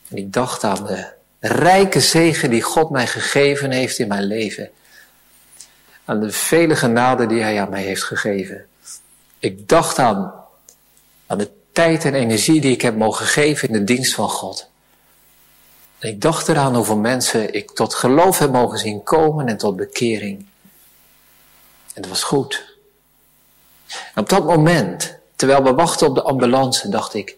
En 0.09 0.17
ik 0.17 0.33
dacht 0.33 0.63
aan 0.63 0.83
de 0.85 1.05
rijke 1.39 1.99
zegen 1.99 2.49
die 2.49 2.61
God 2.61 2.89
mij 2.89 3.07
gegeven 3.07 3.71
heeft 3.71 3.99
in 3.99 4.07
mijn 4.07 4.23
leven. 4.23 4.69
Aan 6.05 6.19
de 6.19 6.31
vele 6.31 6.75
genade 6.75 7.25
die 7.25 7.41
Hij 7.41 7.61
aan 7.61 7.69
mij 7.69 7.83
heeft 7.83 8.03
gegeven. 8.03 8.65
Ik 9.39 9.67
dacht 9.67 9.99
aan, 9.99 10.33
aan 11.27 11.37
de 11.37 11.51
tijd 11.73 12.05
en 12.05 12.13
energie 12.13 12.61
die 12.61 12.71
ik 12.71 12.81
heb 12.81 12.95
mogen 12.95 13.25
geven 13.25 13.67
in 13.67 13.73
de 13.73 13.83
dienst 13.83 14.13
van 14.13 14.29
God. 14.29 14.69
En 15.99 16.09
ik 16.09 16.21
dacht 16.21 16.47
eraan 16.47 16.75
hoeveel 16.75 16.97
mensen 16.97 17.53
ik 17.53 17.71
tot 17.71 17.93
geloof 17.93 18.39
heb 18.39 18.51
mogen 18.51 18.77
zien 18.77 19.03
komen 19.03 19.47
en 19.47 19.57
tot 19.57 19.75
bekering. 19.75 20.45
En 21.93 22.01
het 22.01 22.07
was 22.07 22.23
goed. 22.23 22.77
En 23.87 24.21
op 24.21 24.29
dat 24.29 24.45
moment, 24.45 25.17
terwijl 25.35 25.63
we 25.63 25.73
wachten 25.73 26.07
op 26.07 26.15
de 26.15 26.23
ambulance, 26.23 26.89
dacht 26.89 27.13
ik, 27.13 27.35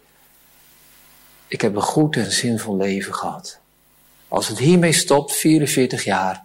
ik 1.47 1.61
heb 1.61 1.75
een 1.75 1.81
goed 1.81 2.15
en 2.15 2.31
zinvol 2.31 2.77
leven 2.77 3.13
gehad. 3.13 3.59
Als 4.27 4.47
het 4.47 4.57
hiermee 4.57 4.93
stopt, 4.93 5.33
44 5.33 6.03
jaar, 6.03 6.43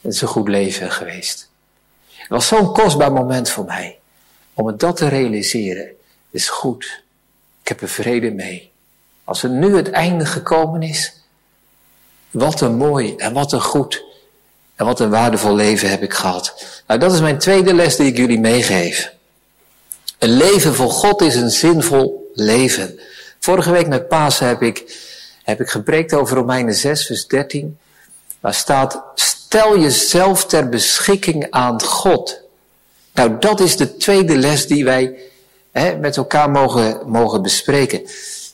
het 0.00 0.12
is 0.12 0.20
een 0.20 0.28
goed 0.28 0.48
leven 0.48 0.90
geweest. 0.90 1.50
Het 2.06 2.28
was 2.28 2.46
zo'n 2.46 2.72
kostbaar 2.72 3.12
moment 3.12 3.50
voor 3.50 3.64
mij, 3.64 3.98
om 4.54 4.66
het 4.66 4.80
dat 4.80 4.96
te 4.96 5.08
realiseren. 5.08 5.95
Is 6.36 6.48
goed, 6.48 7.02
ik 7.62 7.68
heb 7.68 7.80
er 7.80 7.88
vrede 7.88 8.30
mee. 8.30 8.70
Als 9.24 9.42
er 9.42 9.50
nu 9.50 9.76
het 9.76 9.90
einde 9.90 10.26
gekomen 10.26 10.82
is, 10.82 11.12
wat 12.30 12.60
een 12.60 12.76
mooi 12.76 13.14
en 13.16 13.32
wat 13.32 13.52
een 13.52 13.60
goed 13.60 14.04
en 14.74 14.86
wat 14.86 15.00
een 15.00 15.10
waardevol 15.10 15.54
leven 15.54 15.90
heb 15.90 16.02
ik 16.02 16.14
gehad. 16.14 16.54
Nou, 16.86 17.00
dat 17.00 17.12
is 17.12 17.20
mijn 17.20 17.38
tweede 17.38 17.74
les 17.74 17.96
die 17.96 18.06
ik 18.06 18.16
jullie 18.16 18.40
meegeef. 18.40 19.12
Een 20.18 20.36
leven 20.36 20.74
voor 20.74 20.90
God 20.90 21.20
is 21.20 21.34
een 21.34 21.50
zinvol 21.50 22.30
leven. 22.34 23.00
Vorige 23.38 23.70
week 23.70 23.88
met 23.88 24.08
Pasen 24.08 24.46
heb 24.46 24.62
ik, 24.62 25.00
heb 25.42 25.60
ik 25.60 25.68
gepreekt 25.68 26.14
over 26.14 26.36
Romeinen 26.36 26.74
6, 26.74 27.06
vers 27.06 27.26
13. 27.26 27.78
Waar 28.40 28.54
staat, 28.54 29.02
stel 29.14 29.78
jezelf 29.78 30.46
ter 30.46 30.68
beschikking 30.68 31.46
aan 31.50 31.82
God. 31.82 32.40
Nou, 33.12 33.36
dat 33.38 33.60
is 33.60 33.76
de 33.76 33.96
tweede 33.96 34.36
les 34.36 34.66
die 34.66 34.84
wij 34.84 35.34
hè, 35.78 35.96
met 35.96 36.16
elkaar 36.16 36.50
mogen, 36.50 37.00
mogen 37.06 37.42
bespreken. 37.42 38.02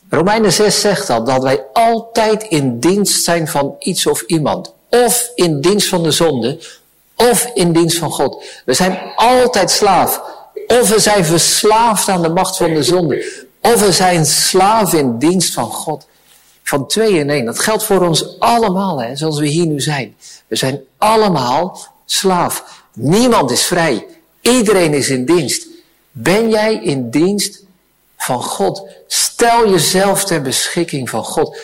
Romeinen 0.09 0.53
6 0.53 0.81
zegt 0.81 1.09
al 1.09 1.23
dat 1.23 1.43
wij 1.43 1.63
altijd 1.73 2.43
in 2.43 2.79
dienst 2.79 3.23
zijn 3.23 3.47
van 3.47 3.75
iets 3.79 4.07
of 4.07 4.21
iemand. 4.21 4.73
Of 4.89 5.31
in 5.35 5.61
dienst 5.61 5.87
van 5.87 6.03
de 6.03 6.11
zonde, 6.11 6.59
of 7.15 7.51
in 7.53 7.73
dienst 7.73 7.97
van 7.97 8.11
God. 8.11 8.43
We 8.65 8.73
zijn 8.73 8.99
altijd 9.15 9.71
slaaf. 9.71 10.21
Of 10.67 10.89
we 10.89 10.99
zijn 10.99 11.25
verslaafd 11.25 12.09
aan 12.09 12.21
de 12.21 12.29
macht 12.29 12.57
van 12.57 12.73
de 12.73 12.83
zonde. 12.83 13.45
Of 13.61 13.85
we 13.85 13.91
zijn 13.91 14.25
slaaf 14.25 14.93
in 14.93 15.17
dienst 15.17 15.53
van 15.53 15.71
God. 15.71 16.07
Van 16.63 16.87
twee 16.87 17.13
in 17.13 17.29
één. 17.29 17.45
Dat 17.45 17.59
geldt 17.59 17.83
voor 17.83 18.07
ons 18.07 18.39
allemaal, 18.39 19.01
hè, 19.01 19.15
zoals 19.15 19.39
we 19.39 19.47
hier 19.47 19.65
nu 19.65 19.81
zijn. 19.81 20.15
We 20.47 20.55
zijn 20.55 20.81
allemaal 20.97 21.87
slaaf. 22.05 22.83
Niemand 22.93 23.51
is 23.51 23.65
vrij. 23.65 24.05
Iedereen 24.41 24.93
is 24.93 25.09
in 25.09 25.25
dienst. 25.25 25.67
Ben 26.15 26.49
jij 26.49 26.75
in 26.75 27.09
dienst 27.09 27.63
van 28.17 28.43
God? 28.43 28.87
Stel 29.07 29.69
jezelf 29.69 30.25
ter 30.25 30.41
beschikking 30.41 31.09
van 31.09 31.23
God. 31.23 31.57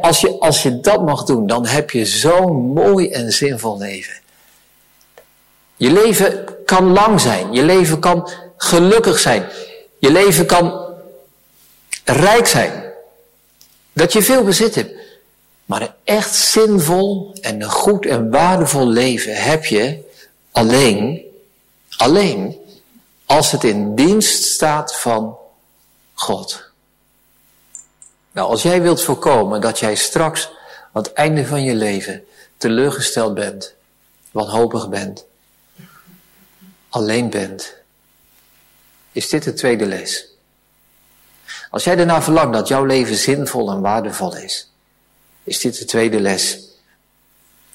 als, 0.00 0.20
je, 0.20 0.38
als 0.38 0.62
je 0.62 0.80
dat 0.80 1.04
mag 1.04 1.24
doen, 1.24 1.46
dan 1.46 1.66
heb 1.66 1.90
je 1.90 2.04
zo'n 2.04 2.56
mooi 2.56 3.10
en 3.10 3.32
zinvol 3.32 3.78
leven. 3.78 4.14
Je 5.76 5.90
leven 5.90 6.44
kan 6.64 6.92
lang 6.92 7.20
zijn. 7.20 7.52
Je 7.52 7.62
leven 7.62 7.98
kan 7.98 8.30
gelukkig 8.56 9.18
zijn. 9.18 9.44
Je 9.98 10.12
leven 10.12 10.46
kan 10.46 10.86
rijk 12.04 12.46
zijn. 12.46 12.92
Dat 13.92 14.12
je 14.12 14.22
veel 14.22 14.44
bezit 14.44 14.74
hebt. 14.74 14.92
Maar 15.64 15.82
een 15.82 15.94
echt 16.04 16.34
zinvol 16.34 17.34
en 17.40 17.62
een 17.62 17.70
goed 17.70 18.06
en 18.06 18.30
waardevol 18.30 18.88
leven 18.88 19.34
heb 19.34 19.64
je 19.64 19.98
alleen, 20.50 21.22
alleen 21.96 22.56
als 23.28 23.50
het 23.50 23.64
in 23.64 23.94
dienst 23.94 24.44
staat 24.44 24.96
van 24.96 25.38
God. 26.14 26.70
Nou, 28.32 28.50
als 28.50 28.62
jij 28.62 28.82
wilt 28.82 29.02
voorkomen 29.02 29.60
dat 29.60 29.78
jij 29.78 29.94
straks 29.94 30.50
aan 30.92 31.02
het 31.02 31.12
einde 31.12 31.46
van 31.46 31.62
je 31.62 31.74
leven 31.74 32.24
teleurgesteld 32.56 33.34
bent, 33.34 33.74
wanhopig 34.30 34.88
bent, 34.88 35.24
alleen 36.88 37.30
bent, 37.30 37.74
is 39.12 39.28
dit 39.28 39.42
de 39.42 39.52
tweede 39.52 39.86
les. 39.86 40.26
Als 41.70 41.84
jij 41.84 41.98
ernaar 41.98 42.22
verlangt 42.22 42.52
dat 42.52 42.68
jouw 42.68 42.84
leven 42.84 43.16
zinvol 43.16 43.70
en 43.70 43.80
waardevol 43.80 44.36
is, 44.36 44.70
is 45.44 45.60
dit 45.60 45.78
de 45.78 45.84
tweede 45.84 46.20
les. 46.20 46.58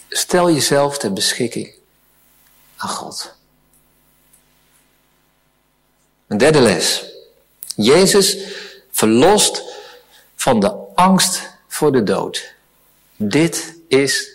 Stel 0.09 0.51
jezelf 0.51 0.97
ter 0.97 1.13
beschikking 1.13 1.73
aan 2.75 2.89
God. 2.89 3.41
Een 6.33 6.39
derde 6.39 6.61
les. 6.61 7.05
Jezus 7.75 8.37
verlost 8.91 9.63
van 10.35 10.59
de 10.59 10.73
angst 10.95 11.49
voor 11.67 11.91
de 11.91 12.03
dood. 12.03 12.53
Dit 13.15 13.75
is, 13.87 14.29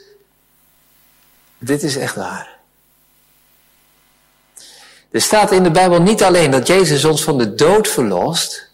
dit 1.58 1.82
is 1.82 1.96
echt 1.96 2.14
waar. 2.14 2.58
Er 5.10 5.20
staat 5.20 5.52
in 5.52 5.62
de 5.62 5.70
Bijbel 5.70 6.02
niet 6.02 6.22
alleen 6.22 6.50
dat 6.50 6.66
Jezus 6.66 7.04
ons 7.04 7.22
van 7.22 7.38
de 7.38 7.54
dood 7.54 7.88
verlost. 7.88 8.70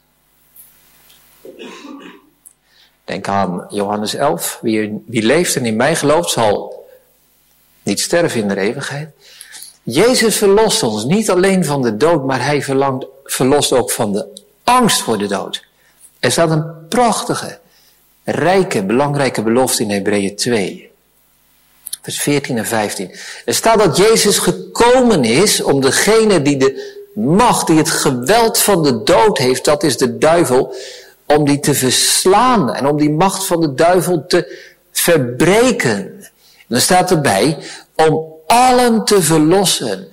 Denk 3.05 3.29
aan 3.29 3.67
Johannes 3.69 4.15
11. 4.15 4.59
Wie, 4.63 5.03
wie 5.07 5.23
leeft 5.23 5.57
en 5.57 5.67
in 5.67 5.77
mij 5.77 5.97
gelooft 5.97 6.31
zal 6.31 6.87
niet 7.83 8.01
sterven 8.01 8.41
in 8.41 8.49
de 8.49 8.57
eeuwigheid. 8.61 9.09
Jezus 9.83 10.37
verlost 10.37 10.83
ons 10.83 11.05
niet 11.05 11.31
alleen 11.31 11.65
van 11.65 11.83
de 11.83 11.97
dood, 11.97 12.25
maar 12.25 12.45
hij 12.45 12.63
verlangt, 12.63 13.07
verlost 13.25 13.73
ook 13.73 13.91
van 13.91 14.13
de 14.13 14.27
angst 14.65 15.01
voor 15.01 15.19
de 15.19 15.27
dood. 15.27 15.65
Er 16.19 16.33
staat 16.33 16.51
een 16.51 16.89
prachtige, 16.89 17.59
rijke, 18.25 18.85
belangrijke 18.85 19.43
belofte 19.43 19.83
in 19.83 19.91
Hebreeën 19.91 20.37
2. 20.37 20.91
Vers 22.03 22.21
14 22.21 22.59
en 22.59 22.67
15. 22.67 23.15
Er 23.45 23.55
staat 23.55 23.79
dat 23.79 23.97
Jezus 23.97 24.39
gekomen 24.39 25.25
is 25.25 25.63
om 25.63 25.81
degene 25.81 26.43
die 26.43 26.57
de 26.57 27.03
macht, 27.15 27.67
die 27.67 27.77
het 27.77 27.91
geweld 27.91 28.59
van 28.59 28.83
de 28.83 29.03
dood 29.03 29.39
heeft, 29.39 29.65
dat 29.65 29.83
is 29.83 29.97
de 29.97 30.19
duivel, 30.19 30.75
om 31.27 31.45
die 31.45 31.61
te 31.61 31.75
verslaan 31.75 32.75
en 32.75 32.87
om 32.87 32.97
die 32.97 33.11
macht 33.11 33.47
van 33.47 33.61
de 33.61 33.75
duivel 33.75 34.27
te 34.27 34.59
verbreken. 34.93 35.97
En 36.57 36.67
dan 36.69 36.81
staat 36.81 37.11
erbij, 37.11 37.59
om 37.95 38.25
allen 38.47 39.05
te 39.05 39.23
verlossen 39.23 40.09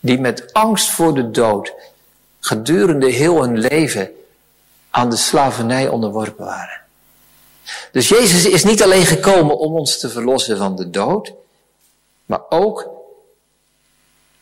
die 0.00 0.20
met 0.20 0.52
angst 0.52 0.90
voor 0.90 1.14
de 1.14 1.30
dood 1.30 1.72
gedurende 2.44 3.10
heel 3.10 3.42
hun 3.42 3.58
leven 3.58 4.10
aan 4.90 5.10
de 5.10 5.16
slavernij 5.16 5.88
onderworpen 5.88 6.44
waren. 6.44 6.80
Dus 7.92 8.08
Jezus 8.08 8.46
is 8.46 8.64
niet 8.64 8.82
alleen 8.82 9.06
gekomen 9.06 9.58
om 9.58 9.76
ons 9.76 9.98
te 9.98 10.10
verlossen 10.10 10.56
van 10.56 10.76
de 10.76 10.90
dood, 10.90 11.32
maar 12.26 12.40
ook 12.48 12.90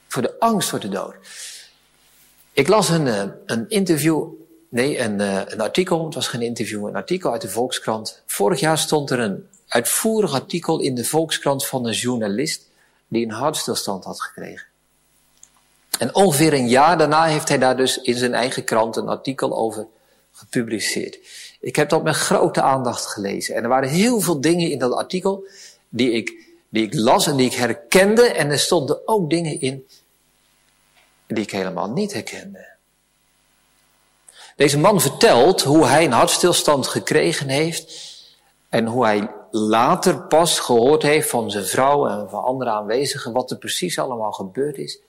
voor 0.09 0.23
de 0.23 0.39
angst 0.39 0.69
voor 0.69 0.81
de 0.81 0.89
dood. 0.89 1.15
Ik 2.53 2.69
las 2.69 2.89
een, 2.89 3.07
eh, 3.07 3.23
een 3.47 3.65
interview, 3.69 4.25
nee, 4.69 4.99
een, 4.99 5.21
eh, 5.21 5.41
een 5.47 5.61
artikel, 5.61 6.05
het 6.05 6.15
was 6.15 6.29
geen 6.29 6.43
interview, 6.43 6.87
een 6.87 6.97
artikel 6.97 7.33
uit 7.33 7.41
de 7.41 7.49
Volkskrant. 7.49 8.23
Vorig 8.27 8.61
jaar 8.61 8.79
stond 8.79 9.11
er 9.11 9.19
een 9.19 9.49
uitvoerig 9.69 10.33
artikel 10.33 10.81
in 10.81 10.95
de 10.95 11.05
Volkskrant 11.05 11.67
van 11.67 11.87
een 11.87 11.93
journalist 11.93 12.67
die 13.09 13.25
een 13.25 13.33
hartstilstand 13.33 14.05
had 14.05 14.21
gekregen. 14.21 14.72
En 16.03 16.15
ongeveer 16.15 16.53
een 16.53 16.69
jaar 16.69 16.99
daarna 16.99 17.25
heeft 17.25 17.49
hij 17.49 17.59
daar 17.59 17.77
dus 17.77 18.01
in 18.01 18.17
zijn 18.17 18.35
eigen 18.35 18.65
krant 18.65 18.97
een 18.97 19.09
artikel 19.09 19.57
over 19.57 19.87
gepubliceerd. 20.33 21.19
Ik 21.61 21.77
heb 21.77 21.89
dat 21.89 22.03
met 22.03 22.15
grote 22.15 22.63
aandacht 22.63 23.07
gelezen. 23.07 23.55
En 23.55 23.63
er 23.63 23.69
waren 23.69 23.89
heel 23.89 24.21
veel 24.21 24.41
dingen 24.41 24.71
in 24.71 24.79
dat 24.79 24.93
artikel 24.93 25.47
die 25.89 26.13
ik, 26.13 26.33
die 26.69 26.85
ik 26.85 26.95
las 26.95 27.27
en 27.27 27.37
die 27.37 27.47
ik 27.47 27.55
herkende. 27.55 28.23
En 28.23 28.51
er 28.51 28.59
stonden 28.59 29.09
ook 29.09 29.31
dingen 29.31 29.61
in 29.61 29.87
die 31.27 31.43
ik 31.43 31.51
helemaal 31.51 31.91
niet 31.91 32.13
herkende. 32.13 32.67
Deze 34.57 34.79
man 34.79 35.01
vertelt 35.01 35.63
hoe 35.63 35.87
hij 35.87 36.05
een 36.05 36.13
hartstilstand 36.13 36.87
gekregen 36.87 37.49
heeft 37.49 37.93
en 38.69 38.87
hoe 38.87 39.05
hij 39.05 39.31
later 39.51 40.23
pas 40.23 40.59
gehoord 40.59 41.03
heeft 41.03 41.29
van 41.29 41.51
zijn 41.51 41.67
vrouw 41.67 42.09
en 42.09 42.31
van 42.31 42.43
andere 42.45 42.71
aanwezigen 42.71 43.33
wat 43.33 43.51
er 43.51 43.59
precies 43.59 43.99
allemaal 43.99 44.33
gebeurd 44.33 44.77
is. 44.77 45.01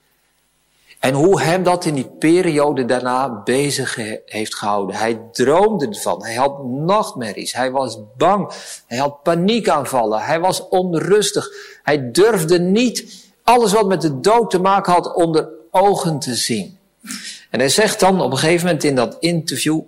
En 1.04 1.14
hoe 1.14 1.42
hem 1.42 1.62
dat 1.62 1.84
in 1.84 1.94
die 1.94 2.10
periode 2.18 2.84
daarna 2.84 3.42
bezig 3.42 3.98
heeft 4.24 4.54
gehouden. 4.54 4.96
Hij 4.96 5.20
droomde 5.32 5.88
ervan. 5.88 6.24
Hij 6.24 6.34
had 6.34 6.64
nachtmerries. 6.64 7.52
Hij 7.52 7.70
was 7.70 7.98
bang. 8.16 8.50
Hij 8.86 8.98
had 8.98 9.22
paniekaanvallen. 9.22 10.20
Hij 10.20 10.40
was 10.40 10.68
onrustig. 10.68 11.48
Hij 11.82 12.10
durfde 12.10 12.60
niet 12.60 13.24
alles 13.42 13.72
wat 13.72 13.86
met 13.86 14.00
de 14.00 14.20
dood 14.20 14.50
te 14.50 14.58
maken 14.58 14.92
had 14.92 15.14
onder 15.14 15.48
ogen 15.70 16.18
te 16.18 16.34
zien. 16.34 16.78
En 17.50 17.58
hij 17.58 17.68
zegt 17.68 18.00
dan 18.00 18.20
op 18.20 18.30
een 18.30 18.38
gegeven 18.38 18.66
moment 18.66 18.84
in 18.84 18.94
dat 18.94 19.16
interview, 19.20 19.80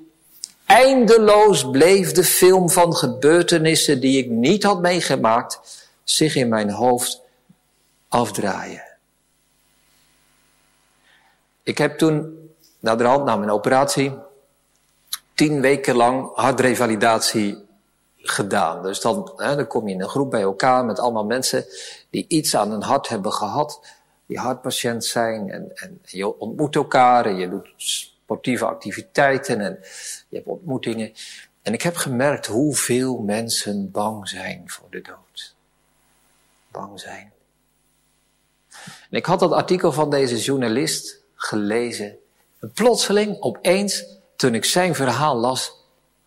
eindeloos 0.66 1.70
bleef 1.70 2.12
de 2.12 2.24
film 2.24 2.70
van 2.70 2.96
gebeurtenissen 2.96 4.00
die 4.00 4.18
ik 4.18 4.30
niet 4.30 4.62
had 4.62 4.80
meegemaakt 4.80 5.60
zich 6.04 6.34
in 6.34 6.48
mijn 6.48 6.70
hoofd 6.70 7.20
afdraaien. 8.08 8.85
Ik 11.66 11.78
heb 11.78 11.98
toen, 11.98 12.38
na 12.80 12.96
de 12.96 13.04
hand, 13.04 13.24
na 13.24 13.36
mijn 13.36 13.50
operatie, 13.50 14.18
tien 15.34 15.60
weken 15.60 15.96
lang 15.96 16.34
hartrevalidatie 16.34 17.64
gedaan. 18.16 18.82
Dus 18.82 19.00
dan, 19.00 19.32
hè, 19.36 19.56
dan 19.56 19.66
kom 19.66 19.88
je 19.88 19.94
in 19.94 20.00
een 20.00 20.08
groep 20.08 20.30
bij 20.30 20.40
elkaar 20.40 20.84
met 20.84 20.98
allemaal 20.98 21.24
mensen 21.24 21.64
die 22.10 22.24
iets 22.28 22.56
aan 22.56 22.70
hun 22.70 22.82
hart 22.82 23.08
hebben 23.08 23.32
gehad, 23.32 23.86
die 24.26 24.38
hartpatiënt 24.38 25.04
zijn. 25.04 25.50
En, 25.50 25.70
en 25.74 26.00
je 26.04 26.38
ontmoet 26.38 26.74
elkaar 26.74 27.26
en 27.26 27.36
je 27.36 27.48
doet 27.48 27.68
sportieve 27.76 28.66
activiteiten 28.66 29.60
en 29.60 29.78
je 30.28 30.36
hebt 30.36 30.48
ontmoetingen. 30.48 31.12
En 31.62 31.72
ik 31.72 31.82
heb 31.82 31.96
gemerkt 31.96 32.46
hoeveel 32.46 33.18
mensen 33.18 33.90
bang 33.90 34.28
zijn 34.28 34.62
voor 34.66 34.90
de 34.90 35.00
dood. 35.00 35.54
Bang 36.70 37.00
zijn. 37.00 37.32
En 39.10 39.16
ik 39.16 39.26
had 39.26 39.40
dat 39.40 39.52
artikel 39.52 39.92
van 39.92 40.10
deze 40.10 40.36
journalist 40.36 41.24
gelezen. 41.36 42.18
En 42.60 42.72
plotseling, 42.72 43.40
opeens, 43.40 44.04
toen 44.36 44.54
ik 44.54 44.64
zijn 44.64 44.94
verhaal 44.94 45.36
las, 45.36 45.72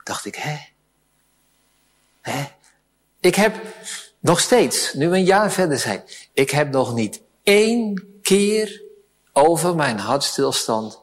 dacht 0.04 0.26
ik, 0.26 0.36
hè? 0.36 0.58
Hè? 2.22 2.46
Ik 3.20 3.36
heb 3.36 3.56
nog 4.20 4.40
steeds, 4.40 4.94
nu 4.94 5.06
een 5.06 5.24
jaar 5.24 5.52
verder 5.52 5.80
zijn, 5.80 6.04
ik 6.34 6.50
heb 6.50 6.72
nog 6.72 6.94
niet 6.94 7.22
één 7.44 8.20
keer 8.22 8.82
over 9.34 9.76
mijn 9.76 10.00
hartstilstand 10.00 11.02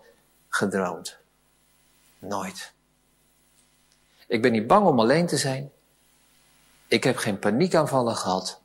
gedroomd. 0.49 1.19
Nooit. 2.19 2.73
Ik 4.27 4.43
ben 4.43 4.53
niet 4.53 4.67
bang 4.67 4.87
om 4.87 5.01
alleen 5.01 5.27
te 5.27 5.37
zijn. 5.37 5.71
Ik 6.87 7.05
heb 7.05 7.17
geen 7.17 7.39
paniekaanvallen 7.39 8.17
gehad. 8.17 8.61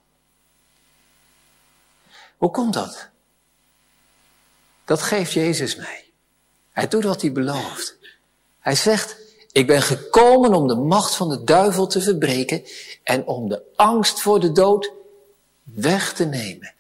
Hoe 2.37 2.51
komt 2.51 2.73
dat? 2.73 3.10
Dat 4.91 5.01
geeft 5.01 5.31
Jezus 5.31 5.75
mij. 5.75 6.11
Hij 6.71 6.87
doet 6.87 7.03
wat 7.03 7.21
hij 7.21 7.31
belooft. 7.31 7.97
Hij 8.59 8.75
zegt, 8.75 9.17
ik 9.51 9.67
ben 9.67 9.81
gekomen 9.81 10.53
om 10.53 10.67
de 10.67 10.75
macht 10.75 11.15
van 11.15 11.29
de 11.29 11.43
duivel 11.43 11.87
te 11.87 12.01
verbreken 12.01 12.63
en 13.03 13.27
om 13.27 13.49
de 13.49 13.61
angst 13.75 14.21
voor 14.21 14.39
de 14.39 14.51
dood 14.51 14.91
weg 15.63 16.13
te 16.13 16.25
nemen. 16.25 16.73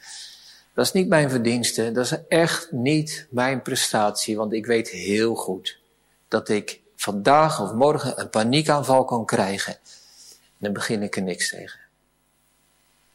Dat 0.73 0.85
is 0.85 0.91
niet 0.91 1.07
mijn 1.07 1.29
verdienste, 1.29 1.91
dat 1.91 2.05
is 2.05 2.17
echt 2.27 2.71
niet 2.71 3.27
mijn 3.29 3.61
prestatie, 3.61 4.37
want 4.37 4.53
ik 4.53 4.65
weet 4.65 4.89
heel 4.89 5.35
goed 5.35 5.79
dat 6.27 6.49
ik 6.49 6.81
vandaag 6.95 7.61
of 7.61 7.73
morgen 7.73 8.19
een 8.19 8.29
paniekaanval 8.29 9.05
kan 9.05 9.25
krijgen. 9.25 9.73
En 9.73 10.57
dan 10.57 10.73
begin 10.73 11.03
ik 11.03 11.15
er 11.15 11.21
niks 11.21 11.49
tegen. 11.49 11.79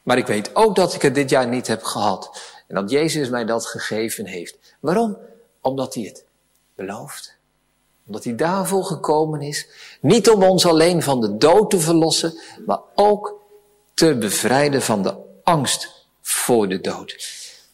Maar 0.03 0.19
ik 0.19 0.26
weet 0.26 0.55
ook 0.55 0.76
dat 0.76 0.95
ik 0.95 1.03
het 1.03 1.15
dit 1.15 1.31
jaar 1.31 1.49
niet 1.49 1.67
heb 1.67 1.83
gehad. 1.83 2.55
En 2.67 2.75
dat 2.75 2.91
Jezus 2.91 3.29
mij 3.29 3.45
dat 3.45 3.67
gegeven 3.67 4.26
heeft. 4.26 4.66
Waarom? 4.80 5.19
Omdat 5.60 5.95
hij 5.95 6.02
het 6.02 6.25
belooft. 6.75 7.36
Omdat 8.06 8.25
hij 8.25 8.34
daarvoor 8.34 8.84
gekomen 8.84 9.41
is. 9.41 9.69
Niet 10.00 10.30
om 10.30 10.43
ons 10.43 10.67
alleen 10.67 11.02
van 11.02 11.21
de 11.21 11.36
dood 11.36 11.71
te 11.71 11.80
verlossen, 11.80 12.41
maar 12.67 12.80
ook 12.95 13.41
te 13.95 14.17
bevrijden 14.17 14.82
van 14.82 15.02
de 15.02 15.15
angst 15.43 16.06
voor 16.21 16.69
de 16.69 16.80
dood. 16.80 17.17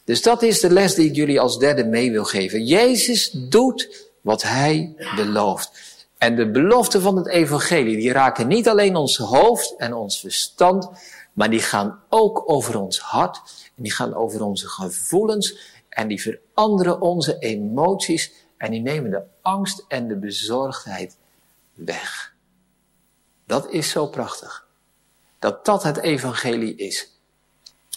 Dus 0.03 0.21
dat 0.21 0.41
is 0.41 0.59
de 0.59 0.69
les 0.69 0.95
die 0.95 1.09
ik 1.09 1.15
jullie 1.15 1.39
als 1.39 1.57
derde 1.57 1.83
mee 1.83 2.11
wil 2.11 2.23
geven. 2.23 2.65
Jezus 2.65 3.29
doet 3.31 4.09
wat 4.21 4.41
hij 4.41 4.95
belooft. 5.15 5.71
En 6.17 6.35
de 6.35 6.51
beloften 6.51 7.01
van 7.01 7.17
het 7.17 7.27
evangelie, 7.27 7.95
die 7.95 8.11
raken 8.11 8.47
niet 8.47 8.69
alleen 8.69 8.95
ons 8.95 9.17
hoofd 9.17 9.75
en 9.77 9.93
ons 9.93 10.19
verstand, 10.19 10.89
maar 11.33 11.49
die 11.49 11.59
gaan 11.59 11.99
ook 12.09 12.43
over 12.45 12.79
ons 12.79 12.99
hart 12.99 13.41
en 13.75 13.83
die 13.83 13.91
gaan 13.91 14.13
over 14.13 14.43
onze 14.43 14.67
gevoelens 14.67 15.57
en 15.93 16.07
die 16.07 16.21
veranderen 16.21 17.01
onze 17.01 17.39
emoties 17.39 18.31
en 18.57 18.71
die 18.71 18.81
nemen 18.81 19.11
de 19.11 19.23
angst 19.41 19.85
en 19.87 20.07
de 20.07 20.15
bezorgdheid 20.15 21.17
weg. 21.73 22.35
Dat 23.45 23.69
is 23.69 23.89
zo 23.89 24.07
prachtig. 24.07 24.67
Dat 25.39 25.65
dat 25.65 25.83
het 25.83 25.97
evangelie 25.97 26.75
is. 26.75 27.11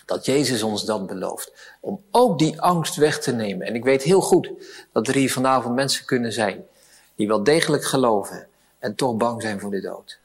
Dat 0.06 0.24
Jezus 0.24 0.62
ons 0.62 0.84
dat 0.84 1.06
belooft. 1.06 1.76
Om 1.80 2.02
ook 2.10 2.38
die 2.38 2.60
angst 2.60 2.96
weg 2.96 3.20
te 3.20 3.32
nemen. 3.32 3.66
En 3.66 3.74
ik 3.74 3.84
weet 3.84 4.02
heel 4.02 4.20
goed 4.20 4.50
dat 4.92 5.08
er 5.08 5.14
hier 5.14 5.32
vanavond 5.32 5.74
mensen 5.74 6.04
kunnen 6.04 6.32
zijn 6.32 6.64
die 7.14 7.26
wel 7.26 7.42
degelijk 7.44 7.84
geloven 7.84 8.48
en 8.78 8.94
toch 8.94 9.16
bang 9.16 9.42
zijn 9.42 9.60
voor 9.60 9.70
de 9.70 9.80
dood. 9.80 10.18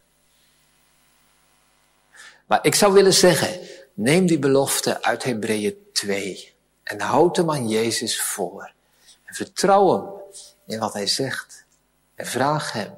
Maar 2.46 2.66
ik 2.66 2.76
zou 2.76 2.94
willen 2.94 3.14
zeggen, 3.14 3.60
neem 3.94 4.26
die 4.26 4.40
belofte 4.40 5.04
uit 5.04 5.24
Hebreeën 5.24 5.76
2 5.94 6.51
en 6.92 7.00
houd 7.00 7.36
hem 7.36 7.52
aan 7.52 7.68
Jezus 7.68 8.22
voor. 8.22 8.72
En 9.24 9.36
vertrouw 9.36 9.92
hem 9.92 10.10
in 10.66 10.80
wat 10.80 10.94
hij 10.94 11.08
zegt. 11.08 11.66
En 12.16 12.26
vraag 12.26 12.72
hem 12.72 12.94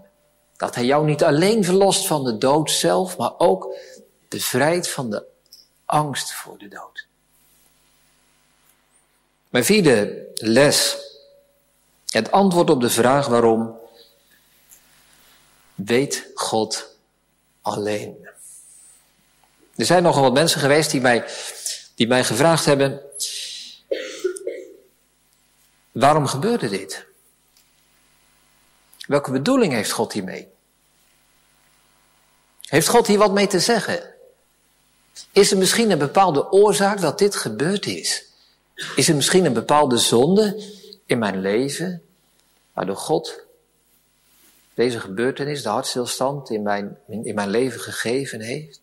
dat 0.58 0.76
hij 0.76 0.86
jou 0.86 1.06
niet 1.06 1.24
alleen 1.24 1.64
verlost 1.64 2.08
van 2.08 2.24
de 2.24 2.38
dood 2.38 2.72
zelf, 2.72 3.18
maar 3.18 3.34
ook 3.38 3.76
bevrijdt 4.28 4.90
van 4.90 5.10
de 5.10 5.26
angst 5.86 6.34
voor 6.34 6.58
de 6.58 6.68
dood. 6.68 7.08
Mijn 9.50 9.66
vierde 9.66 10.28
les. 10.36 10.98
Het 12.08 12.32
antwoord 12.32 12.70
op 12.70 12.82
de 12.82 12.90
vraag 12.90 13.28
waarom 13.28 13.78
weet 15.76 16.32
God 16.36 16.96
alleen. 17.62 18.28
Er 19.76 19.86
zijn 19.86 20.04
nogal 20.04 20.22
wat 20.22 20.34
mensen 20.34 20.60
geweest 20.60 20.92
die 20.92 21.02
mij, 21.02 21.26
die 21.96 22.08
mij 22.08 22.24
gevraagd 22.24 22.66
hebben, 22.66 23.02
waarom 25.94 26.28
gebeurde 26.28 26.70
dit? 26.70 27.06
Welke 29.08 29.32
bedoeling 29.32 29.74
heeft 29.74 29.92
God 29.92 30.14
hiermee? 30.14 30.48
Heeft 32.62 32.88
God 32.88 33.08
hier 33.08 33.18
wat 33.18 33.32
mee 33.32 33.48
te 33.48 33.60
zeggen? 33.60 34.14
Is 35.32 35.52
er 35.52 35.58
misschien 35.58 35.92
een 35.92 35.98
bepaalde 35.98 36.52
oorzaak 36.52 37.02
dat 37.02 37.18
dit 37.18 37.36
gebeurd 37.36 37.86
is? 37.86 38.26
Is 38.96 39.10
er 39.10 39.16
misschien 39.16 39.46
een 39.46 39.54
bepaalde 39.54 39.98
zonde 39.98 40.64
in 41.06 41.20
mijn 41.20 41.42
leven, 41.42 42.02
waardoor 42.74 42.98
God 42.98 43.42
deze 44.74 45.00
gebeurtenis, 45.00 45.64
de 45.64 45.70
hartstilstand, 45.70 46.50
in 46.50 46.62
mijn, 46.62 46.98
in 47.08 47.36
mijn 47.36 47.50
leven 47.50 47.80
gegeven 47.80 48.42
heeft? 48.42 48.82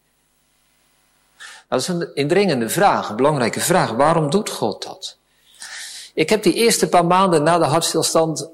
Dat 1.68 1.80
is 1.80 1.88
een 1.88 2.14
indringende 2.14 2.68
vraag, 2.68 3.08
een 3.08 3.16
belangrijke 3.16 3.60
vraag. 3.60 3.90
Waarom 3.90 4.30
doet 4.30 4.50
God 4.50 4.82
dat? 4.82 5.16
Ik 6.20 6.28
heb 6.28 6.42
die 6.42 6.54
eerste 6.54 6.88
paar 6.88 7.06
maanden 7.06 7.42
na 7.42 7.58
de 7.58 7.64
hartstilstand, 7.64 8.48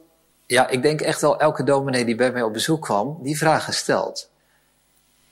ja, 0.46 0.68
ik 0.68 0.82
denk 0.82 1.00
echt 1.00 1.20
wel 1.20 1.40
elke 1.40 1.62
dominee 1.62 2.04
die 2.04 2.14
bij 2.14 2.32
mij 2.32 2.42
op 2.42 2.52
bezoek 2.52 2.82
kwam, 2.82 3.18
die 3.22 3.38
vraag 3.38 3.64
gesteld. 3.64 4.30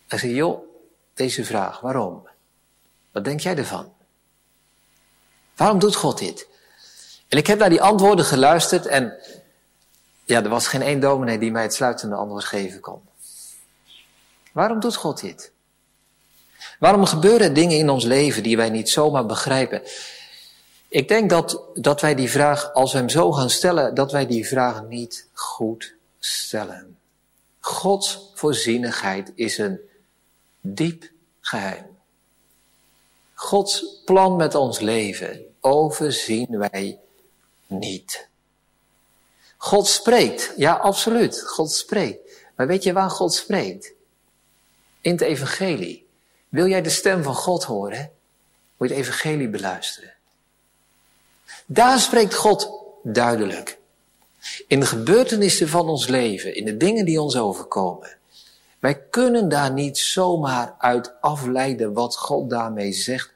Hij 0.07 0.18
zei, 0.18 0.35
joh, 0.35 0.62
deze 1.14 1.44
vraag, 1.44 1.81
waarom? 1.81 2.29
Wat 3.12 3.25
denk 3.25 3.40
jij 3.40 3.57
ervan? 3.57 3.92
Waarom 5.57 5.79
doet 5.79 5.94
God 5.94 6.18
dit? 6.18 6.49
En 7.29 7.38
ik 7.38 7.47
heb 7.47 7.59
naar 7.59 7.68
die 7.68 7.83
antwoorden 7.83 8.25
geluisterd 8.25 8.87
en 8.87 9.12
ja, 10.25 10.42
er 10.42 10.49
was 10.49 10.66
geen 10.66 10.83
één 10.83 11.01
dominee 11.01 11.38
die 11.38 11.51
mij 11.51 11.62
het 11.62 11.75
sluitende 11.75 12.14
antwoord 12.14 12.44
geven 12.44 12.81
kon. 12.81 13.01
Waarom 14.53 14.81
doet 14.81 14.97
God 14.97 15.20
dit? 15.20 15.53
Waarom 16.79 17.05
gebeuren 17.05 17.55
dingen 17.55 17.79
in 17.79 17.88
ons 17.90 18.05
leven 18.05 18.42
die 18.42 18.57
wij 18.57 18.70
niet 18.70 18.90
zomaar 18.90 19.27
begrijpen? 19.27 19.83
Ik 20.94 21.09
denk 21.09 21.30
dat, 21.30 21.61
dat 21.74 22.00
wij 22.00 22.14
die 22.14 22.30
vraag, 22.30 22.72
als 22.72 22.92
we 22.92 22.98
hem 22.98 23.09
zo 23.09 23.33
gaan 23.33 23.50
stellen, 23.50 23.94
dat 23.94 24.12
wij 24.12 24.26
die 24.26 24.46
vraag 24.46 24.83
niet 24.83 25.28
goed 25.33 25.94
stellen. 26.18 26.98
Gods 27.61 28.30
voorzienigheid 28.35 29.33
is 29.35 29.59
een 29.59 29.80
diep 30.61 31.11
geheim. 31.40 31.87
Gods 33.35 34.02
plan 34.04 34.37
met 34.37 34.54
ons 34.54 34.78
leven 34.80 35.44
overzien 35.61 36.59
wij 36.59 37.00
niet. 37.66 38.28
God 39.57 39.87
spreekt. 39.87 40.52
Ja, 40.57 40.74
absoluut. 40.74 41.42
God 41.42 41.72
spreekt. 41.72 42.46
Maar 42.57 42.66
weet 42.66 42.83
je 42.83 42.92
waar 42.92 43.11
God 43.11 43.35
spreekt? 43.35 43.92
In 45.00 45.12
het 45.12 45.20
evangelie. 45.20 46.07
Wil 46.48 46.66
jij 46.66 46.83
de 46.83 46.90
stem 46.90 47.22
van 47.22 47.35
God 47.35 47.64
horen? 47.64 48.12
Moet 48.76 48.88
je 48.88 48.94
het 48.94 49.04
evangelie 49.04 49.48
beluisteren. 49.48 50.13
Daar 51.66 51.98
spreekt 51.98 52.35
God 52.35 52.70
duidelijk. 53.03 53.79
In 54.66 54.81
de 54.81 54.87
gebeurtenissen 54.87 55.68
van 55.68 55.88
ons 55.88 56.09
leven, 56.09 56.57
in 56.57 56.64
de 56.64 56.77
dingen 56.77 57.05
die 57.05 57.20
ons 57.20 57.37
overkomen. 57.37 58.16
Wij 58.79 59.03
kunnen 59.11 59.48
daar 59.48 59.72
niet 59.72 59.98
zomaar 59.98 60.74
uit 60.79 61.20
afleiden 61.20 61.92
wat 61.92 62.16
God 62.16 62.50
daarmee 62.50 62.92
zegt 62.92 63.33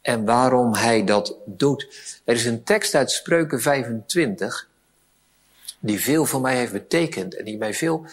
en 0.00 0.24
waarom 0.24 0.74
hij 0.74 1.04
dat 1.04 1.36
doet. 1.44 1.88
Er 2.24 2.34
is 2.34 2.44
een 2.44 2.62
tekst 2.62 2.94
uit 2.94 3.10
Spreuken 3.10 3.60
25 3.60 4.68
die 5.78 6.00
veel 6.00 6.24
voor 6.24 6.40
mij 6.40 6.56
heeft 6.56 6.72
betekend 6.72 7.36
en 7.36 7.44
die 7.44 7.56
mij 7.58 7.74
veel, 7.74 8.06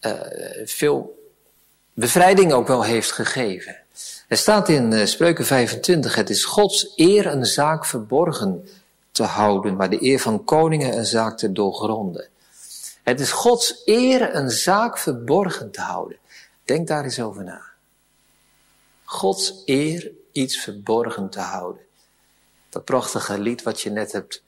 uh, 0.00 0.20
veel 0.64 1.18
bevrijding 1.94 2.52
ook 2.52 2.66
wel 2.66 2.84
heeft 2.84 3.12
gegeven. 3.12 3.76
Er 4.28 4.36
staat 4.36 4.68
in 4.68 4.92
uh, 4.92 5.06
Spreuken 5.06 5.46
25, 5.46 6.14
het 6.14 6.30
is 6.30 6.44
Gods 6.44 6.92
eer 6.96 7.26
een 7.26 7.44
zaak 7.44 7.86
verborgen 7.86 8.68
te 9.10 9.22
houden, 9.22 9.76
maar 9.76 9.90
de 9.90 10.02
eer 10.02 10.20
van 10.20 10.44
koningen 10.44 10.96
een 10.96 11.06
zaak 11.06 11.38
te 11.38 11.52
doorgronden. 11.52 12.28
Het 13.02 13.20
is 13.20 13.30
Gods 13.30 13.82
eer 13.84 14.34
een 14.34 14.50
zaak 14.50 14.98
verborgen 14.98 15.70
te 15.70 15.80
houden. 15.80 16.18
Denk 16.64 16.88
daar 16.88 17.04
eens 17.04 17.20
over 17.20 17.44
na. 17.44 17.62
Gods 19.04 19.62
eer 19.64 20.12
iets 20.32 20.60
verborgen 20.60 21.30
te 21.30 21.40
houden. 21.40 21.82
Dat 22.68 22.84
prachtige 22.84 23.38
lied 23.38 23.62
wat 23.62 23.80
je 23.80 23.90
net 23.90 24.12
hebt 24.12 24.42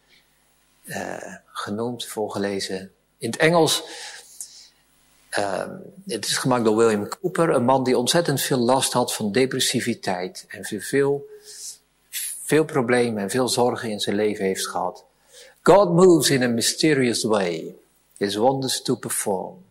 uh, 0.85 1.35
genoemd, 1.47 2.07
voorgelezen. 2.07 2.93
In 3.19 3.31
het 3.31 3.41
Engels, 3.41 3.83
uh, 5.39 5.67
het 6.07 6.27
is 6.27 6.37
gemaakt 6.37 6.65
door 6.65 6.77
William 6.77 7.09
Cooper, 7.09 7.49
een 7.51 7.65
man 7.65 7.85
die 7.85 7.99
ontzettend 7.99 8.41
veel 8.41 8.59
last 8.59 8.93
had 8.93 9.15
van 9.15 9.33
depressiviteit 9.33 10.45
en 10.49 10.65
veel, 10.65 11.27
veel 12.45 12.65
problemen 12.65 13.23
en 13.23 13.31
veel 13.31 13.49
zorgen 13.49 13.91
in 13.91 14.01
zijn 14.01 14.17
leven 14.17 14.45
heeft 14.45 14.69
gehad. 14.69 15.05
God 15.63 15.93
moves 15.93 16.31
in 16.31 16.43
a 16.43 16.49
mysterious 16.49 17.23
way, 17.23 17.75
his 18.17 18.37
wonders 18.37 18.83
to 18.83 18.95
perform. 18.95 19.65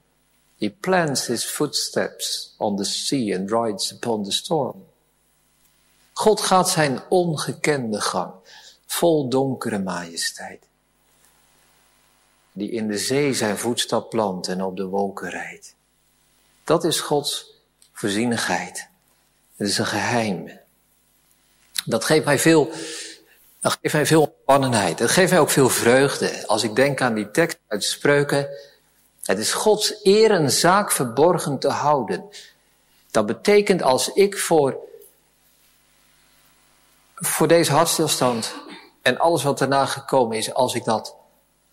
He 0.58 0.69
plants 0.69 1.28
his 1.28 1.45
footsteps 1.45 2.54
on 2.58 2.78
the 2.78 2.84
sea 2.84 3.36
and 3.36 3.52
rides 3.52 3.91
upon 3.91 4.24
the 4.24 4.32
storm. 4.32 4.86
God 6.13 6.41
gaat 6.41 6.69
zijn 6.69 7.00
ongekende 7.10 8.02
gang, 8.02 8.34
vol 8.86 9.30
donkere 9.30 9.80
majesteit. 9.80 10.68
Die 12.60 12.72
in 12.72 12.88
de 12.88 12.98
zee 12.98 13.34
zijn 13.34 13.58
voetstap 13.58 14.10
plant 14.10 14.48
en 14.48 14.63
op 14.63 14.78
de 14.78 14.86
wolken 14.86 15.30
rijdt. 15.30 15.76
Dat 16.63 16.84
is 16.84 17.00
Gods 17.00 17.54
voorzienigheid. 17.93 18.88
Het 19.56 19.67
is 19.67 19.78
een 19.78 19.86
geheim. 19.86 20.60
Dat 21.86 22.06
geeft 22.06 22.26
mij 22.26 22.39
veel, 22.39 22.72
dat 23.60 23.78
mij 23.82 24.06
veel. 24.06 24.38
Dat 24.95 25.12
geeft 25.12 25.32
mij 25.32 25.39
ook 25.39 25.50
veel 25.50 25.69
vreugde. 25.69 26.48
Als 26.48 26.63
ik 26.63 26.76
denk 26.76 27.02
aan 27.02 27.13
die 27.13 27.32
tekst 27.32 27.60
uit 27.67 27.84
Spreuken. 27.84 28.48
Het 29.24 29.39
is 29.39 29.54
Gods 29.54 29.93
eer 30.04 30.32
een 30.32 30.52
zaak 30.52 30.91
verborgen 30.91 31.60
te 31.60 31.69
houden. 31.69 32.30
Dat 33.12 33.26
betekent 33.26 33.82
als 33.82 34.13
ik 34.13 34.38
voor 34.38 34.78
voor 37.15 37.48
deze 37.48 37.72
hartstilstand 37.72 38.54
en 39.02 39.17
alles 39.17 39.43
wat 39.43 39.58
daarna 39.58 39.86
gekomen 39.86 40.38
is, 40.38 40.54
als 40.54 40.76
ik 40.76 40.84
dat 40.84 41.18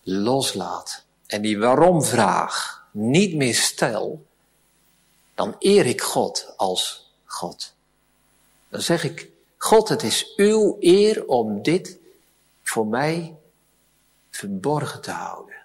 loslaat 0.09 1.03
en 1.25 1.41
die 1.41 1.59
waarom-vraag 1.59 2.85
niet 2.91 3.35
meer 3.35 3.55
stel, 3.55 4.25
dan 5.35 5.55
eer 5.59 5.85
ik 5.85 6.01
God 6.01 6.53
als 6.57 7.11
God. 7.25 7.73
Dan 8.69 8.81
zeg 8.81 9.03
ik, 9.03 9.29
God, 9.57 9.89
het 9.89 10.03
is 10.03 10.33
uw 10.35 10.77
eer 10.79 11.25
om 11.25 11.61
dit 11.61 11.97
voor 12.63 12.87
mij 12.87 13.35
verborgen 14.29 15.01
te 15.01 15.11
houden. 15.11 15.55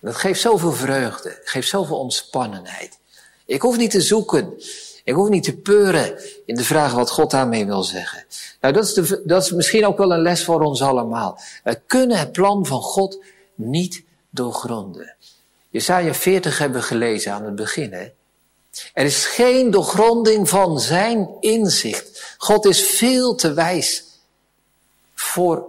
Dat 0.00 0.16
geeft 0.16 0.40
zoveel 0.40 0.72
vreugde, 0.72 1.40
geeft 1.44 1.68
zoveel 1.68 1.98
ontspannenheid. 1.98 2.98
Ik 3.46 3.62
hoef 3.62 3.76
niet 3.76 3.90
te 3.90 4.00
zoeken. 4.00 4.62
Ik 5.04 5.14
hoef 5.14 5.28
niet 5.28 5.44
te 5.44 5.56
peuren 5.56 6.20
in 6.46 6.54
de 6.54 6.64
vraag 6.64 6.92
wat 6.92 7.10
God 7.10 7.30
daarmee 7.30 7.66
wil 7.66 7.82
zeggen. 7.82 8.24
Nou, 8.60 8.74
dat 8.74 8.84
is, 8.84 8.94
de, 8.94 9.22
dat 9.24 9.42
is 9.42 9.50
misschien 9.50 9.86
ook 9.86 9.98
wel 9.98 10.12
een 10.12 10.22
les 10.22 10.44
voor 10.44 10.60
ons 10.60 10.82
allemaal. 10.82 11.40
We 11.64 11.80
kunnen 11.86 12.18
het 12.18 12.32
plan 12.32 12.66
van 12.66 12.80
God 12.80 13.18
niet 13.54 14.02
doorgronden. 14.30 15.14
Jesaja 15.70 16.14
40 16.14 16.58
hebben 16.58 16.80
we 16.80 16.86
gelezen 16.86 17.32
aan 17.32 17.44
het 17.44 17.54
begin. 17.54 17.92
Hè? 17.92 18.10
Er 18.92 19.04
is 19.04 19.26
geen 19.26 19.70
doorgronding 19.70 20.48
van 20.48 20.80
zijn 20.80 21.28
inzicht. 21.40 22.34
God 22.38 22.64
is 22.64 22.82
veel 22.82 23.34
te 23.34 23.52
wijs 23.52 24.04
voor 25.14 25.64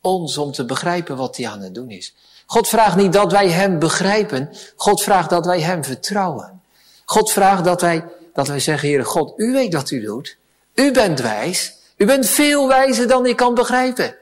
ons 0.00 0.38
om 0.38 0.52
te 0.52 0.64
begrijpen 0.64 1.16
wat 1.16 1.36
hij 1.36 1.48
aan 1.48 1.60
het 1.60 1.74
doen 1.74 1.90
is. 1.90 2.14
God 2.46 2.68
vraagt 2.68 2.96
niet 2.96 3.12
dat 3.12 3.32
wij 3.32 3.48
hem 3.48 3.78
begrijpen. 3.78 4.50
God 4.76 5.02
vraagt 5.02 5.30
dat 5.30 5.46
wij 5.46 5.60
hem 5.60 5.84
vertrouwen. 5.84 6.62
God 7.04 7.32
vraagt 7.32 7.64
dat 7.64 7.80
wij 7.80 8.04
dat 8.34 8.48
wij 8.48 8.60
zeggen, 8.60 8.88
Heere 8.88 9.04
God, 9.04 9.32
u 9.36 9.52
weet 9.52 9.74
wat 9.74 9.90
u 9.90 10.00
doet. 10.00 10.36
U 10.74 10.92
bent 10.92 11.20
wijs. 11.20 11.76
U 11.96 12.06
bent 12.06 12.26
veel 12.26 12.68
wijzer 12.68 13.08
dan 13.08 13.26
ik 13.26 13.36
kan 13.36 13.54
begrijpen. 13.54 14.16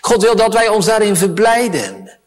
God 0.00 0.22
wil 0.22 0.36
dat 0.36 0.52
wij 0.52 0.68
ons 0.68 0.86
daarin 0.86 1.16
verblijden. 1.16 2.18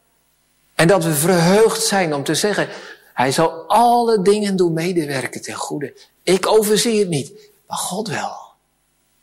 En 0.75 0.87
dat 0.87 1.03
we 1.03 1.13
verheugd 1.13 1.83
zijn 1.83 2.13
om 2.13 2.23
te 2.23 2.35
zeggen, 2.35 2.69
hij 3.13 3.31
zal 3.31 3.49
alle 3.67 4.21
dingen 4.21 4.55
doen 4.55 4.73
medewerken 4.73 5.41
ten 5.41 5.55
goede. 5.55 5.93
Ik 6.23 6.47
overzie 6.47 6.99
het 6.99 7.09
niet, 7.09 7.31
maar 7.67 7.77
God 7.77 8.07
wel. 8.07 8.37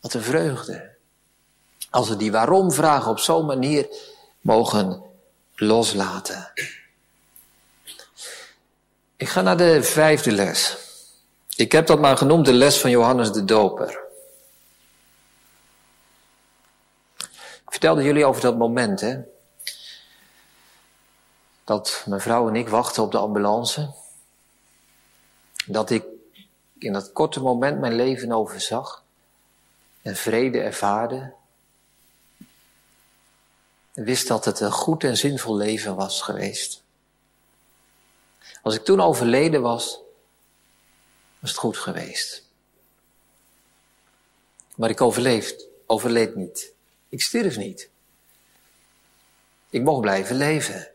Wat 0.01 0.13
een 0.13 0.23
vreugde. 0.23 0.89
Als 1.89 2.09
we 2.09 2.15
die 2.15 2.31
waarom 2.31 2.71
vragen 2.71 3.11
op 3.11 3.19
zo'n 3.19 3.45
manier 3.45 3.87
mogen 4.41 5.01
loslaten. 5.55 6.51
Ik 9.17 9.29
ga 9.29 9.41
naar 9.41 9.57
de 9.57 9.83
vijfde 9.83 10.31
les. 10.31 10.77
Ik 11.59 11.71
heb 11.71 11.87
dat 11.87 11.99
maar 11.99 12.17
genoemd 12.17 12.45
de 12.45 12.53
les 12.53 12.79
van 12.79 12.89
Johannes 12.89 13.31
de 13.31 13.45
Doper. 13.45 13.99
Ik 17.37 17.65
vertelde 17.65 18.03
jullie 18.03 18.25
over 18.25 18.41
dat 18.41 18.57
moment, 18.57 19.01
hè? 19.01 19.19
Dat 21.63 22.03
mijn 22.05 22.21
vrouw 22.21 22.47
en 22.47 22.55
ik 22.55 22.69
wachten 22.69 23.03
op 23.03 23.11
de 23.11 23.17
ambulance. 23.17 23.93
Dat 25.65 25.89
ik 25.89 26.03
in 26.77 26.93
dat 26.93 27.11
korte 27.11 27.39
moment 27.39 27.79
mijn 27.79 27.95
leven 27.95 28.31
overzag. 28.31 29.03
En 30.01 30.15
vrede 30.15 30.59
ervaarde. 30.59 31.33
En 33.93 34.03
wist 34.03 34.27
dat 34.27 34.45
het 34.45 34.59
een 34.59 34.71
goed 34.71 35.03
en 35.03 35.17
zinvol 35.17 35.55
leven 35.55 35.95
was 35.95 36.21
geweest. 36.21 36.83
Als 38.61 38.75
ik 38.75 38.83
toen 38.83 39.01
overleden 39.01 39.61
was, 39.61 39.99
was 41.39 41.49
het 41.49 41.59
goed 41.59 41.77
geweest. 41.77 42.43
Maar 44.75 44.89
ik 44.89 45.01
overleefd, 45.01 45.65
overleed 45.85 46.35
niet. 46.35 46.73
Ik 47.09 47.21
stierf 47.21 47.57
niet. 47.57 47.89
Ik 49.69 49.81
mocht 49.81 50.01
blijven 50.01 50.35
leven. 50.35 50.87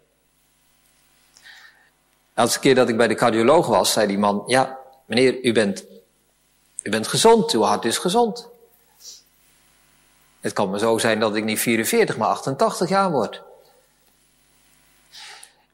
De 1.35 2.41
laatste 2.41 2.59
keer 2.59 2.75
dat 2.75 2.89
ik 2.89 2.97
bij 2.97 3.09
de 3.09 3.15
cardioloog 3.15 3.67
was, 3.67 3.93
zei 3.93 4.07
die 4.07 4.19
man: 4.19 4.43
Ja, 4.47 4.79
meneer, 5.07 5.45
u 5.45 5.53
bent, 5.53 5.85
u 6.83 6.91
bent 6.91 7.07
gezond, 7.07 7.53
uw 7.53 7.63
hart 7.63 7.85
is 7.85 7.99
gezond. 7.99 8.49
Het 10.41 10.53
kan 10.53 10.71
maar 10.71 10.79
zo 10.79 10.99
zijn 10.99 11.21
dat 11.21 11.37
ik 11.37 11.45
niet 11.45 11.59
44, 11.59 12.17
maar 12.17 12.29
88 12.29 12.89
jaar 12.89 13.11
word. 13.11 13.43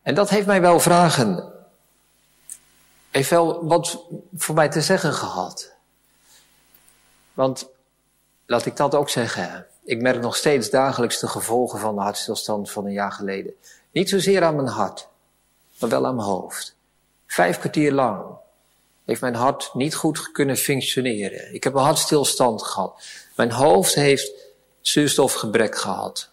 En 0.03 0.15
dat 0.15 0.31
heeft 0.31 0.47
mij 0.47 0.61
wel 0.61 0.81
vragen 0.81 1.53
heeft 3.11 3.31
wel 3.31 3.67
wat 3.67 4.05
voor 4.37 4.55
mij 4.55 4.69
te 4.69 4.81
zeggen 4.81 5.13
gehad. 5.13 5.73
Want, 7.35 7.69
laat 8.47 8.67
ik 8.67 8.77
dat 8.77 8.95
ook 8.95 9.09
zeggen, 9.09 9.67
ik 9.85 10.01
merk 10.01 10.21
nog 10.21 10.37
steeds 10.37 10.71
dagelijks 10.71 11.21
de 11.21 11.29
gevolgen 11.29 11.79
van 11.79 11.95
de 11.95 12.01
hartstilstand 12.01 12.71
van 12.71 12.87
een 12.87 12.93
jaar 12.93 13.13
geleden. 13.13 13.55
Niet 13.91 14.09
zozeer 14.09 14.43
aan 14.43 14.57
mijn 14.57 14.69
hart, 14.69 15.09
maar 15.79 15.91
wel 15.91 16.07
aan 16.07 16.15
mijn 16.15 16.29
hoofd. 16.29 16.77
Vijf 17.27 17.59
kwartier 17.59 17.93
lang 17.93 18.25
heeft 19.05 19.21
mijn 19.21 19.35
hart 19.35 19.75
niet 19.75 19.95
goed 19.95 20.33
kunnen 20.33 20.57
functioneren. 20.57 21.55
Ik 21.55 21.65
heb 21.65 21.75
een 21.75 21.83
hartstilstand 21.83 22.63
gehad. 22.63 23.03
Mijn 23.37 23.51
hoofd 23.51 23.95
heeft 23.95 24.33
zuurstofgebrek 24.81 25.77
gehad. 25.77 26.31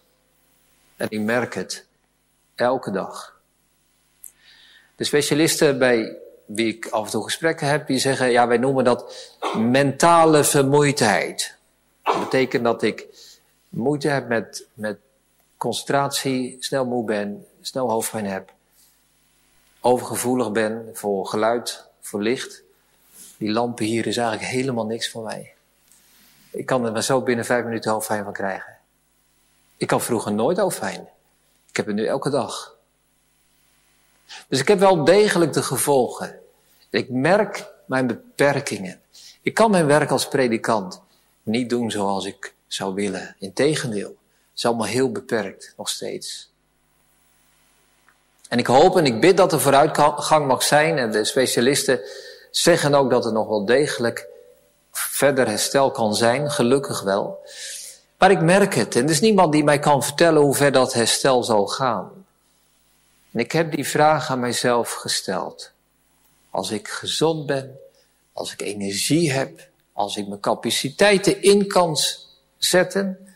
En 0.96 1.06
ik 1.10 1.20
merk 1.20 1.54
het 1.54 1.86
elke 2.54 2.90
dag. 2.90 3.40
De 4.96 5.04
specialisten 5.04 5.78
bij 5.78 6.16
wie 6.48 6.74
ik 6.74 6.88
af 6.88 7.04
en 7.04 7.10
toe 7.10 7.22
gesprekken 7.22 7.66
heb, 7.66 7.86
die 7.86 7.98
zeggen, 7.98 8.30
ja, 8.30 8.46
wij 8.46 8.56
noemen 8.56 8.84
dat 8.84 9.32
mentale 9.56 10.44
vermoeidheid. 10.44 11.56
Dat 12.02 12.20
betekent 12.20 12.64
dat 12.64 12.82
ik 12.82 13.06
moeite 13.68 14.08
heb 14.08 14.28
met, 14.28 14.66
met 14.74 14.98
concentratie, 15.56 16.56
snel 16.60 16.86
moe 16.86 17.04
ben, 17.04 17.46
snel 17.60 17.90
hoofdpijn 17.90 18.26
heb, 18.26 18.52
overgevoelig 19.80 20.52
ben 20.52 20.90
voor 20.92 21.26
geluid, 21.26 21.86
voor 22.00 22.22
licht. 22.22 22.62
Die 23.36 23.50
lampen 23.50 23.84
hier 23.84 24.06
is 24.06 24.16
eigenlijk 24.16 24.50
helemaal 24.50 24.86
niks 24.86 25.10
voor 25.10 25.22
mij. 25.22 25.52
Ik 26.50 26.66
kan 26.66 26.86
er 26.86 26.92
maar 26.92 27.02
zo 27.02 27.22
binnen 27.22 27.44
vijf 27.44 27.64
minuten 27.64 27.90
hoofdpijn 27.90 28.24
van 28.24 28.32
krijgen. 28.32 28.76
Ik 29.76 29.90
had 29.90 30.02
vroeger 30.02 30.32
nooit 30.32 30.58
hoofdpijn. 30.58 31.08
Ik 31.68 31.76
heb 31.76 31.86
het 31.86 31.94
nu 31.94 32.06
elke 32.06 32.30
dag. 32.30 32.77
Dus 34.48 34.60
ik 34.60 34.68
heb 34.68 34.78
wel 34.78 35.04
degelijk 35.04 35.52
de 35.52 35.62
gevolgen. 35.62 36.38
Ik 36.90 37.10
merk 37.10 37.66
mijn 37.86 38.06
beperkingen. 38.06 39.00
Ik 39.42 39.54
kan 39.54 39.70
mijn 39.70 39.86
werk 39.86 40.10
als 40.10 40.28
predikant 40.28 41.00
niet 41.42 41.70
doen 41.70 41.90
zoals 41.90 42.24
ik 42.24 42.54
zou 42.66 42.94
willen. 42.94 43.36
Integendeel, 43.38 44.08
het 44.08 44.56
is 44.56 44.64
allemaal 44.64 44.86
heel 44.86 45.12
beperkt, 45.12 45.74
nog 45.76 45.88
steeds. 45.88 46.50
En 48.48 48.58
ik 48.58 48.66
hoop 48.66 48.96
en 48.96 49.06
ik 49.06 49.20
bid 49.20 49.36
dat 49.36 49.52
er 49.52 49.60
vooruitgang 49.60 50.46
mag 50.46 50.62
zijn. 50.62 50.98
En 50.98 51.10
de 51.10 51.24
specialisten 51.24 52.00
zeggen 52.50 52.94
ook 52.94 53.10
dat 53.10 53.24
er 53.24 53.32
nog 53.32 53.48
wel 53.48 53.64
degelijk 53.64 54.26
verder 54.90 55.48
herstel 55.48 55.90
kan 55.90 56.14
zijn, 56.14 56.50
gelukkig 56.50 57.02
wel. 57.02 57.38
Maar 58.18 58.30
ik 58.30 58.40
merk 58.40 58.74
het 58.74 58.96
en 58.96 59.04
er 59.04 59.10
is 59.10 59.20
niemand 59.20 59.52
die 59.52 59.64
mij 59.64 59.78
kan 59.78 60.02
vertellen 60.02 60.42
hoe 60.42 60.54
ver 60.54 60.72
dat 60.72 60.92
herstel 60.92 61.44
zal 61.44 61.66
gaan. 61.66 62.17
En 63.38 63.44
ik 63.44 63.52
heb 63.52 63.72
die 63.72 63.88
vraag 63.88 64.30
aan 64.30 64.40
mijzelf 64.40 64.92
gesteld. 64.92 65.72
Als 66.50 66.70
ik 66.70 66.88
gezond 66.88 67.46
ben, 67.46 67.78
als 68.32 68.52
ik 68.52 68.60
energie 68.60 69.32
heb, 69.32 69.68
als 69.92 70.16
ik 70.16 70.28
mijn 70.28 70.40
capaciteiten 70.40 71.42
in 71.42 71.66
kan 71.66 71.96
zetten, 72.56 73.34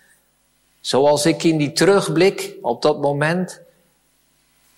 zoals 0.80 1.26
ik 1.26 1.42
in 1.42 1.56
die 1.56 1.72
terugblik 1.72 2.54
op 2.62 2.82
dat 2.82 3.00
moment, 3.00 3.60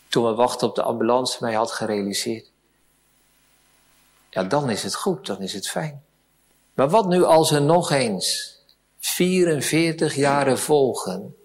toen 0.08 0.24
we 0.24 0.34
wachten 0.34 0.68
op 0.68 0.74
de 0.74 0.82
ambulance, 0.82 1.36
mij 1.40 1.54
had 1.54 1.70
gerealiseerd. 1.70 2.50
Ja, 4.30 4.44
dan 4.44 4.70
is 4.70 4.82
het 4.82 4.94
goed, 4.94 5.26
dan 5.26 5.40
is 5.40 5.52
het 5.52 5.68
fijn. 5.68 6.02
Maar 6.74 6.88
wat 6.88 7.08
nu 7.08 7.24
als 7.24 7.50
er 7.50 7.62
nog 7.62 7.90
eens 7.90 8.58
44 8.98 10.14
jaren 10.14 10.58
volgen 10.58 11.36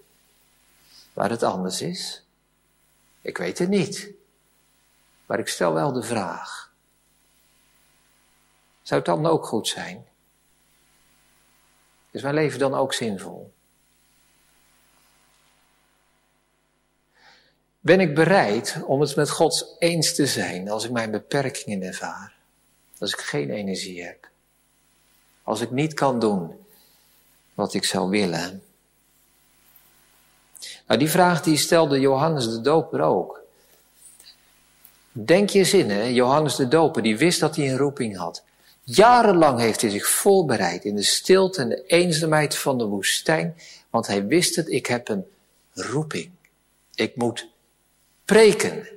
waar 1.12 1.30
het 1.30 1.42
anders 1.42 1.82
is? 1.82 2.24
Ik 3.20 3.38
weet 3.38 3.58
het 3.58 3.68
niet. 3.68 4.10
Maar 5.26 5.38
ik 5.38 5.48
stel 5.48 5.72
wel 5.72 5.92
de 5.92 6.02
vraag. 6.02 6.72
Zou 8.82 9.00
het 9.00 9.10
dan 9.10 9.26
ook 9.26 9.46
goed 9.46 9.68
zijn? 9.68 10.06
Is 12.10 12.22
mijn 12.22 12.34
leven 12.34 12.58
dan 12.58 12.74
ook 12.74 12.92
zinvol? 12.92 13.52
Ben 17.80 18.00
ik 18.00 18.14
bereid 18.14 18.82
om 18.84 19.00
het 19.00 19.16
met 19.16 19.30
God 19.30 19.76
eens 19.78 20.14
te 20.14 20.26
zijn 20.26 20.70
als 20.70 20.84
ik 20.84 20.90
mijn 20.90 21.10
beperkingen 21.10 21.82
ervaar? 21.82 22.34
Als 22.98 23.12
ik 23.12 23.20
geen 23.20 23.50
energie 23.50 24.04
heb? 24.04 24.28
Als 25.42 25.60
ik 25.60 25.70
niet 25.70 25.94
kan 25.94 26.18
doen 26.20 26.66
wat 27.54 27.74
ik 27.74 27.84
zou 27.84 28.10
willen? 28.10 28.62
Nou, 30.90 31.02
die 31.02 31.10
vraag 31.10 31.42
die 31.42 31.56
stelde 31.56 32.00
Johannes 32.00 32.48
de 32.48 32.60
Doper 32.60 33.00
ook. 33.00 33.40
Denk 35.12 35.50
je 35.50 35.58
eens 35.58 35.72
in, 35.72 35.90
hè? 35.90 36.02
Johannes 36.02 36.56
de 36.56 36.68
Doper, 36.68 37.02
die 37.02 37.18
wist 37.18 37.40
dat 37.40 37.56
hij 37.56 37.70
een 37.70 37.76
roeping 37.76 38.16
had. 38.16 38.42
Jarenlang 38.82 39.58
heeft 39.58 39.80
hij 39.80 39.90
zich 39.90 40.08
voorbereid 40.08 40.84
in 40.84 40.96
de 40.96 41.02
stilte 41.02 41.60
en 41.60 41.68
de 41.68 41.84
eenzaamheid 41.86 42.56
van 42.56 42.78
de 42.78 42.84
woestijn, 42.84 43.56
want 43.90 44.06
hij 44.06 44.26
wist 44.26 44.56
het, 44.56 44.68
ik 44.68 44.86
heb 44.86 45.08
een 45.08 45.24
roeping. 45.74 46.30
Ik 46.94 47.16
moet 47.16 47.48
preken. 48.24 48.88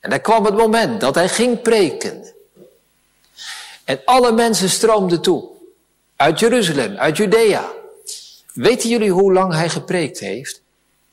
En 0.00 0.10
dan 0.10 0.20
kwam 0.20 0.44
het 0.44 0.56
moment 0.56 1.00
dat 1.00 1.14
hij 1.14 1.28
ging 1.28 1.62
preken. 1.62 2.26
En 3.84 4.00
alle 4.04 4.32
mensen 4.32 4.68
stroomden 4.68 5.22
toe. 5.22 5.48
Uit 6.16 6.38
Jeruzalem, 6.38 6.96
uit 6.96 7.16
Judea. 7.16 7.72
Weten 8.54 8.88
jullie 8.88 9.10
hoe 9.10 9.32
lang 9.32 9.52
hij 9.52 9.68
gepreekt 9.68 10.18
heeft? 10.18 10.62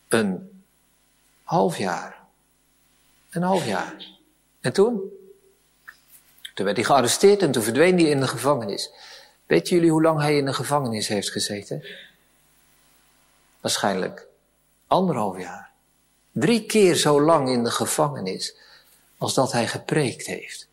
Een 0.10 0.63
half 1.43 1.78
jaar. 1.78 2.24
Een 3.30 3.41
half 3.41 3.65
jaar. 3.65 4.08
En 4.62 4.74
toen? 4.74 5.02
Toen 6.54 6.65
werd 6.65 6.78
hij 6.78 6.86
gearresteerd 6.86 7.41
en 7.41 7.52
toen 7.52 7.63
verdween 7.63 7.98
hij 7.98 8.10
in 8.10 8.19
de 8.19 8.28
gevangenis. 8.28 8.91
Weten 9.45 9.76
jullie 9.76 9.91
hoe 9.91 10.02
lang 10.02 10.19
hij 10.19 10.38
in 10.38 10.45
de 10.45 10.54
gevangenis 10.54 11.08
heeft 11.08 11.32
gezeten? 11.32 11.86
Waarschijnlijk 13.62 14.28
anderhalf 14.88 15.39
jaar. 15.39 15.69
Drie 16.32 16.65
keer 16.65 16.95
zo 16.95 17.22
lang 17.22 17.50
in 17.50 17.63
de 17.63 17.72
gevangenis 17.72 18.56
als 19.17 19.34
dat 19.34 19.52
hij 19.52 19.67
gepreekt 19.67 20.26
heeft. 20.26 20.67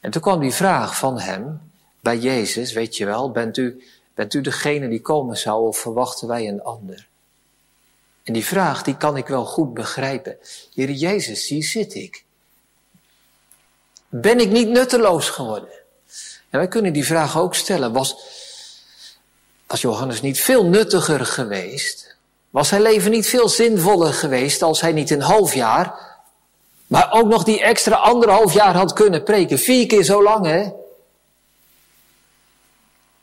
En 0.00 0.10
toen 0.10 0.22
kwam 0.22 0.40
die 0.40 0.52
vraag 0.52 0.98
van 0.98 1.18
hem 1.18 1.72
bij 2.00 2.18
Jezus, 2.18 2.72
weet 2.72 2.96
je 2.96 3.04
wel, 3.04 3.30
bent 3.30 3.56
u, 3.56 3.84
bent 4.14 4.34
u 4.34 4.40
degene 4.40 4.88
die 4.88 5.00
komen 5.00 5.36
zou 5.36 5.66
of 5.66 5.78
verwachten 5.78 6.28
wij 6.28 6.48
een 6.48 6.62
ander? 6.62 7.10
En 8.22 8.32
die 8.32 8.46
vraag, 8.46 8.82
die 8.82 8.96
kan 8.96 9.16
ik 9.16 9.26
wel 9.26 9.44
goed 9.44 9.74
begrijpen. 9.74 10.38
Heer 10.74 10.90
Jezus, 10.90 11.48
hier 11.48 11.64
zit 11.64 11.94
ik. 11.94 12.24
Ben 14.08 14.40
ik 14.40 14.50
niet 14.50 14.68
nutteloos 14.68 15.28
geworden? 15.28 15.70
En 16.50 16.58
wij 16.58 16.68
kunnen 16.68 16.92
die 16.92 17.06
vraag 17.06 17.38
ook 17.38 17.54
stellen. 17.54 17.92
Was, 17.92 18.16
was 19.66 19.80
Johannes 19.80 20.20
niet 20.20 20.40
veel 20.40 20.64
nuttiger 20.64 21.26
geweest? 21.26 22.16
Was 22.50 22.68
zijn 22.68 22.82
leven 22.82 23.10
niet 23.10 23.26
veel 23.26 23.48
zinvoller 23.48 24.12
geweest 24.12 24.62
als 24.62 24.80
hij 24.80 24.92
niet 24.92 25.10
een 25.10 25.20
half 25.20 25.54
jaar, 25.54 25.94
maar 26.86 27.12
ook 27.12 27.28
nog 27.28 27.44
die 27.44 27.62
extra 27.62 27.96
anderhalf 27.96 28.52
jaar 28.52 28.74
had 28.74 28.92
kunnen 28.92 29.22
preken? 29.22 29.58
Vier 29.58 29.86
keer 29.86 30.02
zo 30.02 30.22
lang, 30.22 30.46
hè? 30.46 30.70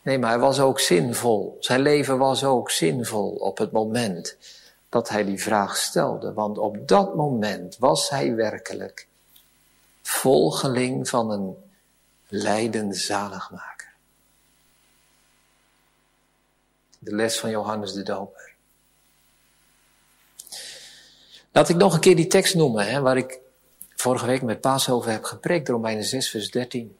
Nee, 0.01 0.17
maar 0.17 0.29
hij 0.29 0.39
was 0.39 0.59
ook 0.59 0.79
zinvol. 0.79 1.57
Zijn 1.59 1.81
leven 1.81 2.17
was 2.17 2.43
ook 2.43 2.71
zinvol 2.71 3.29
op 3.29 3.57
het 3.57 3.71
moment 3.71 4.37
dat 4.89 5.09
hij 5.09 5.25
die 5.25 5.41
vraag 5.41 5.77
stelde. 5.77 6.33
Want 6.33 6.57
op 6.57 6.87
dat 6.87 7.15
moment 7.15 7.77
was 7.77 8.09
hij 8.09 8.35
werkelijk 8.35 9.07
volgeling 10.01 11.09
van 11.09 11.31
een 11.31 11.55
leidende 12.27 12.95
zaligmaker. 12.95 13.93
De 16.99 17.15
les 17.15 17.39
van 17.39 17.49
Johannes 17.49 17.93
de 17.93 18.03
Doper. 18.03 18.53
Laat 21.51 21.69
ik 21.69 21.75
nog 21.75 21.93
een 21.93 21.99
keer 21.99 22.15
die 22.15 22.27
tekst 22.27 22.55
noemen, 22.55 22.87
hè, 22.87 23.01
waar 23.01 23.17
ik 23.17 23.39
vorige 23.95 24.25
week 24.25 24.41
met 24.41 24.61
Paas 24.61 24.89
over 24.89 25.11
heb 25.11 25.23
gepreekt, 25.23 25.69
Romeinen 25.69 26.03
6, 26.03 26.29
vers 26.29 26.51
13. 26.51 26.97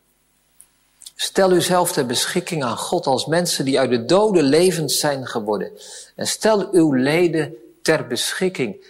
Stel 1.16 1.52
uzelf 1.52 1.92
ter 1.92 2.06
beschikking 2.06 2.64
aan 2.64 2.78
God 2.78 3.06
als 3.06 3.26
mensen 3.26 3.66
die 3.66 3.80
uit 3.80 3.90
de 3.90 4.06
doden 4.06 4.44
levend 4.44 4.92
zijn 4.92 5.28
geworden. 5.28 5.72
En 6.16 6.28
stel 6.28 6.72
uw 6.72 6.94
leden 6.94 7.56
ter 7.82 8.08
beschikking 8.08 8.86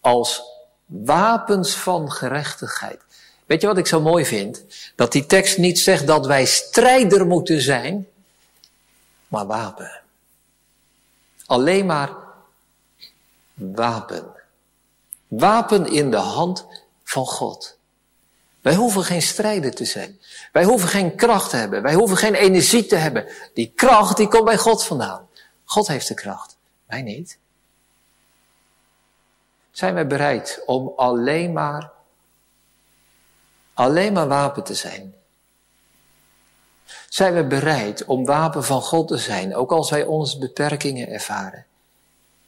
als 0.00 0.42
wapens 0.86 1.74
van 1.74 2.12
gerechtigheid. 2.12 3.00
Weet 3.46 3.60
je 3.60 3.66
wat 3.66 3.78
ik 3.78 3.86
zo 3.86 4.00
mooi 4.00 4.24
vind? 4.24 4.64
Dat 4.96 5.12
die 5.12 5.26
tekst 5.26 5.58
niet 5.58 5.78
zegt 5.80 6.06
dat 6.06 6.26
wij 6.26 6.44
strijder 6.44 7.26
moeten 7.26 7.60
zijn, 7.60 8.08
maar 9.28 9.46
wapen. 9.46 10.00
Alleen 11.46 11.86
maar 11.86 12.10
wapen. 13.54 14.26
Wapen 15.28 15.86
in 15.86 16.10
de 16.10 16.16
hand 16.16 16.66
van 17.04 17.26
God. 17.26 17.76
Wij 18.60 18.74
hoeven 18.74 19.04
geen 19.04 19.22
strijder 19.22 19.74
te 19.74 19.84
zijn. 19.84 20.20
Wij 20.52 20.64
hoeven 20.64 20.88
geen 20.88 21.16
kracht 21.16 21.50
te 21.50 21.56
hebben. 21.56 21.82
Wij 21.82 21.94
hoeven 21.94 22.16
geen 22.16 22.34
energie 22.34 22.86
te 22.86 22.96
hebben. 22.96 23.26
Die 23.54 23.72
kracht 23.74 24.16
die 24.16 24.28
komt 24.28 24.44
bij 24.44 24.58
God 24.58 24.84
vandaan. 24.84 25.28
God 25.64 25.86
heeft 25.86 26.08
de 26.08 26.14
kracht. 26.14 26.56
Wij 26.86 27.02
niet. 27.02 27.38
Zijn 29.72 29.94
wij 29.94 30.06
bereid 30.06 30.62
om 30.66 30.92
alleen 30.96 31.52
maar 31.52 31.92
alleen 33.74 34.12
maar 34.12 34.28
wapen 34.28 34.64
te 34.64 34.74
zijn? 34.74 35.14
Zijn 37.08 37.34
we 37.34 37.44
bereid 37.44 38.04
om 38.04 38.24
wapen 38.24 38.64
van 38.64 38.82
God 38.82 39.08
te 39.08 39.16
zijn, 39.16 39.56
ook 39.56 39.72
als 39.72 39.90
wij 39.90 40.04
onze 40.04 40.38
beperkingen 40.38 41.08
ervaren? 41.08 41.66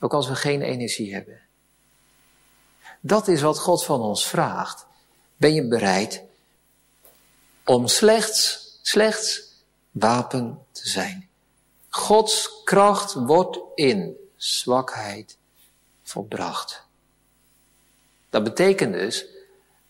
Ook 0.00 0.14
als 0.14 0.28
we 0.28 0.34
geen 0.34 0.62
energie 0.62 1.14
hebben? 1.14 1.40
Dat 3.00 3.28
is 3.28 3.40
wat 3.40 3.58
God 3.58 3.84
van 3.84 4.00
ons 4.00 4.26
vraagt. 4.26 4.86
Ben 5.36 5.54
je 5.54 5.68
bereid 5.68 6.22
om 7.64 7.86
slechts, 7.86 8.68
slechts 8.82 9.52
wapen 9.90 10.66
te 10.72 10.88
zijn? 10.88 11.28
Gods 11.88 12.62
kracht 12.64 13.12
wordt 13.12 13.58
in 13.74 14.16
zwakheid 14.36 15.36
volbracht. 16.02 16.83
Dat 18.34 18.44
betekent 18.44 18.92
dus 18.92 19.24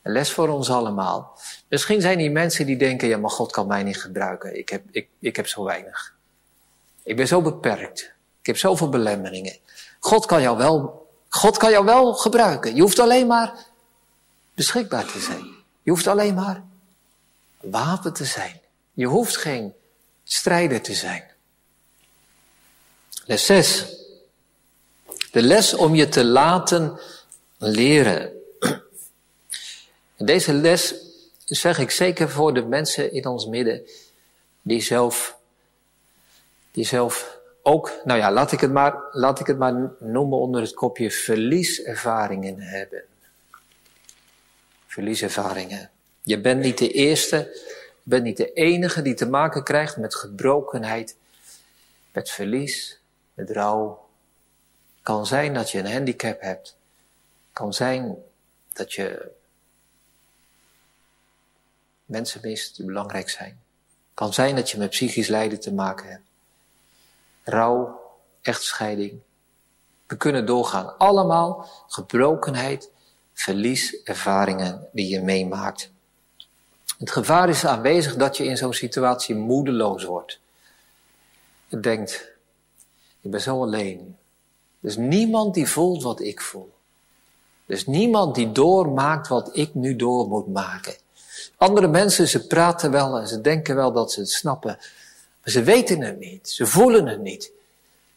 een 0.02 0.12
les 0.12 0.30
voor 0.33 0.48
ons 0.48 0.70
allemaal. 0.70 1.38
Misschien 1.68 2.00
zijn 2.00 2.18
die 2.18 2.30
mensen 2.30 2.66
die 2.66 2.76
denken, 2.76 3.09
ja, 3.09 3.18
maar 3.18 3.30
God 3.30 3.52
kan 3.52 3.66
mij 3.66 3.83
niet 3.83 4.00
gebruiken. 4.00 4.59
Ik 4.59 4.68
heb, 4.68 4.83
ik, 4.90 5.09
ik 5.18 5.37
heb 5.37 5.46
zo 5.46 5.64
weinig. 5.64 6.14
Ik 7.02 7.16
ben 7.16 7.26
zo 7.26 7.42
beperkt. 7.42 8.12
Ik 8.40 8.46
heb 8.46 8.57
zoveel 8.57 8.88
belemmeringen. 8.88 9.57
God 9.98 10.26
kan 10.26 10.42
jou 10.42 10.57
wel, 10.57 11.07
God 11.28 11.57
kan 11.57 11.70
jou 11.70 11.85
wel 11.85 12.14
gebruiken. 12.14 12.74
Je 12.74 12.80
hoeft 12.80 12.98
alleen 12.98 13.26
maar 13.26 13.66
beschikbaar 14.54 15.07
te 15.07 15.20
zijn. 15.20 15.54
Je 15.83 15.90
hoeft 15.90 16.07
alleen 16.07 16.35
maar 16.35 16.62
wapen 17.61 18.12
te 18.12 18.24
zijn. 18.24 18.61
Je 18.92 19.07
hoeft 19.07 19.37
geen 19.37 19.74
strijder 20.24 20.80
te 20.80 20.94
zijn. 20.94 21.24
Les 23.24 23.46
6. 23.46 23.87
De 25.30 25.42
les 25.42 25.74
om 25.74 25.94
je 25.94 26.09
te 26.09 26.24
laten 26.24 27.00
leren. 27.66 28.33
Deze 30.16 30.53
les 30.53 30.94
zeg 31.44 31.79
ik 31.79 31.90
zeker 31.90 32.31
voor 32.31 32.55
de 32.55 32.62
mensen 32.62 33.12
in 33.12 33.27
ons 33.27 33.46
midden 33.46 33.87
die 34.62 34.81
zelf, 34.81 35.38
die 36.70 36.85
zelf 36.85 37.38
ook, 37.62 37.92
nou 38.05 38.18
ja, 38.18 38.33
laat 38.33 38.53
ik 38.53 38.61
het 38.61 38.72
maar, 38.72 38.94
laat 39.11 39.40
ik 39.40 39.46
het 39.46 39.59
maar 39.59 39.92
noemen 39.98 40.38
onder 40.38 40.61
het 40.61 40.74
kopje 40.74 41.11
verlieservaringen 41.11 42.61
hebben. 42.61 43.03
Verlieservaringen. 44.87 45.90
Je 46.22 46.40
bent 46.40 46.61
niet 46.61 46.79
de 46.79 46.90
eerste, 46.90 47.37
je 48.03 48.11
bent 48.11 48.24
niet 48.24 48.37
de 48.37 48.53
enige 48.53 49.03
die 49.03 49.14
te 49.14 49.29
maken 49.29 49.64
krijgt 49.64 49.96
met 49.96 50.14
gebrokenheid, 50.14 51.16
met 52.12 52.31
verlies, 52.31 52.98
met 53.35 53.50
rouw. 53.50 54.09
Kan 55.03 55.27
zijn 55.27 55.55
dat 55.55 55.70
je 55.70 55.79
een 55.79 55.92
handicap 55.92 56.40
hebt. 56.40 56.77
Kan 57.55 57.73
zijn 57.73 58.17
dat 58.73 58.93
je 58.93 59.31
mensen 62.05 62.40
mist 62.43 62.77
die 62.77 62.87
belangrijk 62.87 63.31
zijn. 63.31 63.61
Kan 64.14 64.33
zijn 64.33 64.57
dat 64.57 64.71
je 64.71 64.79
met 64.79 64.90
psychisch 64.90 65.29
lijden 65.29 65.61
te 65.61 65.73
maken 65.73 66.11
hebt. 66.11 66.27
Rouw, 67.43 68.01
echtscheiding. 68.43 69.21
We 70.07 70.17
kunnen 70.17 70.47
doorgaan. 70.47 70.99
Allemaal 70.99 71.69
gebrokenheid, 71.88 72.90
verlies, 73.33 74.03
ervaringen 74.03 74.88
die 74.93 75.09
je 75.09 75.23
meemaakt. 75.23 75.90
Het 76.99 77.11
gevaar 77.11 77.49
is 77.49 77.64
aanwezig 77.64 78.17
dat 78.17 78.37
je 78.37 78.45
in 78.45 78.57
zo'n 78.57 78.75
situatie 78.75 79.35
moedeloos 79.35 80.05
wordt. 80.05 80.40
Je 81.67 81.81
denkt, 81.81 82.31
ik 83.21 83.31
ben 83.31 83.40
zo 83.40 83.62
alleen. 83.62 84.17
Er 84.81 84.88
is 84.88 84.97
niemand 84.97 85.55
die 85.55 85.69
voelt 85.69 86.03
wat 86.03 86.21
ik 86.21 86.40
voel. 86.40 86.75
Is 87.66 87.87
niemand 87.87 88.35
die 88.35 88.53
doormaakt 88.53 89.29
wat 89.29 89.57
ik 89.57 89.74
nu 89.74 89.96
door 89.96 90.29
moet 90.29 90.53
maken. 90.53 90.94
Andere 91.57 91.88
mensen, 91.88 92.29
ze 92.29 92.46
praten 92.46 92.90
wel 92.90 93.18
en 93.18 93.29
ze 93.29 93.40
denken 93.40 93.77
wel 93.77 93.92
dat 93.92 94.12
ze 94.12 94.20
het 94.20 94.31
snappen. 94.31 94.79
Maar 95.42 95.53
ze 95.53 95.62
weten 95.62 96.00
het 96.00 96.18
niet. 96.18 96.48
Ze 96.48 96.66
voelen 96.66 97.07
het 97.07 97.20
niet. 97.20 97.53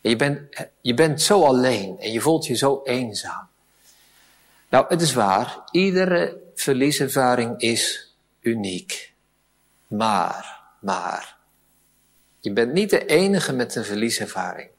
En 0.01 0.09
je, 0.09 0.15
bent, 0.15 0.39
je 0.81 0.93
bent 0.93 1.21
zo 1.21 1.43
alleen 1.43 1.99
en 1.99 2.11
je 2.11 2.21
voelt 2.21 2.45
je 2.45 2.55
zo 2.55 2.81
eenzaam. 2.83 3.47
Nou, 4.69 4.85
het 4.87 5.01
is 5.01 5.13
waar. 5.13 5.57
Iedere 5.71 6.37
verlieservaring 6.55 7.61
is 7.61 8.13
uniek. 8.39 9.13
Maar, 9.87 10.61
maar. 10.79 11.37
Je 12.39 12.53
bent 12.53 12.73
niet 12.73 12.89
de 12.89 13.05
enige 13.05 13.53
met 13.53 13.75
een 13.75 13.85
verlieservaring. 13.85 14.69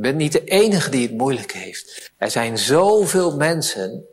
Bent 0.00 0.16
niet 0.16 0.32
de 0.32 0.44
enige 0.44 0.90
die 0.90 1.06
het 1.06 1.16
moeilijk 1.16 1.52
heeft. 1.52 2.10
Er 2.16 2.30
zijn 2.30 2.58
zoveel 2.58 3.36
mensen 3.36 4.04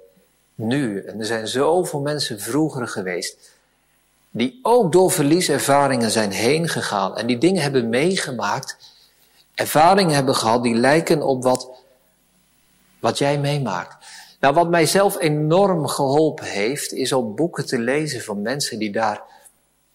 nu, 0.55 1.01
en 1.01 1.19
er 1.19 1.25
zijn 1.25 1.47
zoveel 1.47 1.99
mensen 1.99 2.39
vroeger 2.39 2.87
geweest, 2.87 3.55
die 4.31 4.59
ook 4.61 4.91
door 4.91 5.11
verlieservaringen 5.11 6.11
zijn 6.11 6.31
heen 6.31 6.67
gegaan 6.67 7.17
en 7.17 7.27
die 7.27 7.37
dingen 7.37 7.61
hebben 7.61 7.89
meegemaakt, 7.89 8.77
ervaringen 9.55 10.15
hebben 10.15 10.35
gehad 10.35 10.63
die 10.63 10.75
lijken 10.75 11.21
op 11.21 11.43
wat, 11.43 11.69
wat 12.99 13.17
jij 13.17 13.39
meemaakt. 13.39 14.05
Nou, 14.39 14.53
wat 14.53 14.69
mij 14.69 14.85
zelf 14.85 15.19
enorm 15.19 15.87
geholpen 15.87 16.45
heeft, 16.45 16.93
is 16.93 17.11
om 17.11 17.35
boeken 17.35 17.65
te 17.65 17.79
lezen 17.79 18.21
van 18.21 18.41
mensen 18.41 18.79
die, 18.79 18.91
daar, 18.91 19.21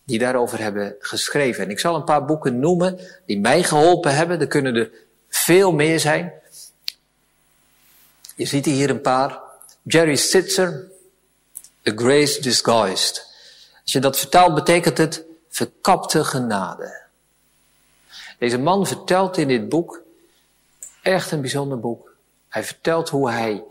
die 0.05 0.19
daarover 0.19 0.61
hebben 0.61 0.95
geschreven. 0.99 1.65
En 1.65 1.71
ik 1.71 1.81
zal 1.81 1.95
een 1.95 2.05
paar 2.05 2.25
boeken 2.25 2.61
noemen 2.61 2.99
die 3.27 3.41
mij 3.41 3.63
geholpen 3.63 4.15
hebben. 4.15 4.41
Er 4.41 4.47
kunnen 4.47 4.75
er 4.75 4.91
veel 5.43 5.73
meer 5.73 6.01
zijn. 6.01 6.33
Je 8.37 8.47
ziet 8.47 8.65
hier 8.65 8.91
een 8.91 9.01
paar. 9.01 9.41
Jerry 9.83 10.17
Sitzer, 10.17 10.91
A 11.89 11.93
Grace 11.95 12.41
Disguised. 12.41 13.27
Als 13.83 13.93
je 13.93 14.01
dat 14.01 14.19
vertaalt, 14.19 14.55
betekent 14.55 14.99
het 14.99 15.25
verkapte 15.49 16.25
genade. 16.25 17.01
Deze 18.39 18.59
man 18.59 18.87
vertelt 18.87 19.37
in 19.37 19.49
dit 19.49 19.69
boek, 19.69 20.01
echt 21.03 21.31
een 21.31 21.41
bijzonder 21.41 21.81
boek. 21.81 22.15
Hij 22.49 22.65
vertelt 22.65 23.09
hoe 23.09 23.31
hij 23.31 23.65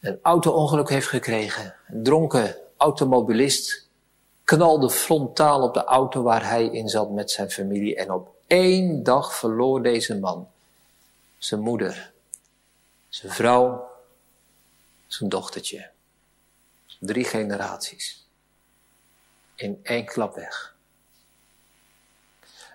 een 0.00 0.18
auto-ongeluk 0.22 0.88
heeft 0.88 1.08
gekregen. 1.08 1.74
Een 1.88 2.02
dronken 2.02 2.56
automobilist 2.76 3.86
knalde 4.44 4.90
frontaal 4.90 5.62
op 5.62 5.74
de 5.74 5.84
auto 5.84 6.22
waar 6.22 6.48
hij 6.48 6.64
in 6.64 6.88
zat 6.88 7.10
met 7.10 7.30
zijn 7.30 7.50
familie. 7.50 7.96
En 7.96 8.10
op 8.10 8.28
één 8.46 9.02
dag 9.02 9.34
verloor 9.34 9.82
deze 9.82 10.18
man 10.18 10.48
zijn 11.38 11.60
moeder, 11.60 12.12
zijn 13.08 13.32
vrouw, 13.32 13.90
zijn 15.06 15.28
dochtertje. 15.28 15.90
Drie 16.98 17.24
generaties. 17.24 18.26
In 19.54 19.80
één 19.82 20.04
klap 20.04 20.34
weg. 20.34 20.76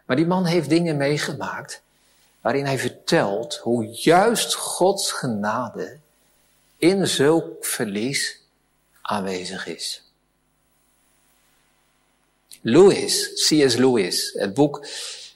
Maar 0.06 0.16
die 0.16 0.26
man 0.26 0.46
heeft 0.46 0.70
dingen 0.70 0.98
meegemaakt 0.98 1.82
waarin 2.42 2.66
hij 2.66 2.80
vertelt 2.80 3.56
hoe 3.56 3.88
juist 3.88 4.54
Gods 4.54 5.12
genade 5.12 6.00
in 6.78 7.08
zulk 7.08 7.66
verlies 7.66 8.42
aanwezig 9.02 9.66
is. 9.66 10.04
Lewis, 12.62 13.28
C.S. 13.34 13.76
Lewis, 13.76 14.34
het 14.34 14.54
boek 14.54 14.86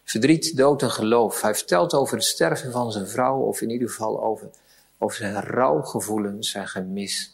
Verdriet, 0.08 0.58
Dood 0.58 0.82
en 0.82 0.92
Geloof. 0.92 1.42
Hij 1.42 1.56
vertelt 1.56 1.94
over 1.94 2.16
het 2.16 2.26
sterven 2.26 2.72
van 2.72 2.92
zijn 2.92 3.08
vrouw, 3.08 3.40
of 3.40 3.62
in 3.62 3.70
ieder 3.70 3.90
geval 3.90 4.24
over, 4.24 4.50
over 4.98 5.18
zijn 5.18 5.42
rouwgevoelens, 5.42 6.52
zijn 6.52 6.68
gemis, 6.68 7.32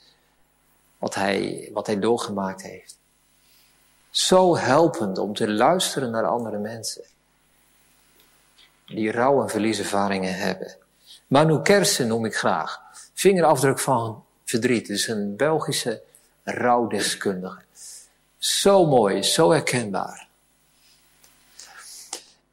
wat 0.97 1.15
hij, 1.15 1.69
wat 1.73 1.87
hij 1.87 1.99
doorgemaakt 1.99 2.61
heeft. 2.61 2.97
Zo 4.09 4.57
helpend 4.57 5.17
om 5.17 5.33
te 5.33 5.51
luisteren 5.51 6.11
naar 6.11 6.25
andere 6.25 6.57
mensen 6.57 7.03
die 8.85 9.11
rouw- 9.11 9.41
en 9.41 9.49
verlieservaringen 9.49 10.35
hebben. 10.35 10.75
Manu 11.27 11.61
Kersen 11.61 12.07
noem 12.07 12.25
ik 12.25 12.35
graag. 12.35 12.81
Vingerafdruk 13.13 13.79
van 13.79 14.23
verdriet. 14.45 14.87
Dus 14.87 15.07
een 15.07 15.35
Belgische 15.35 16.01
rouwdeskundige. 16.43 17.61
Zo 18.37 18.85
mooi, 18.85 19.23
zo 19.23 19.51
herkenbaar. 19.51 20.27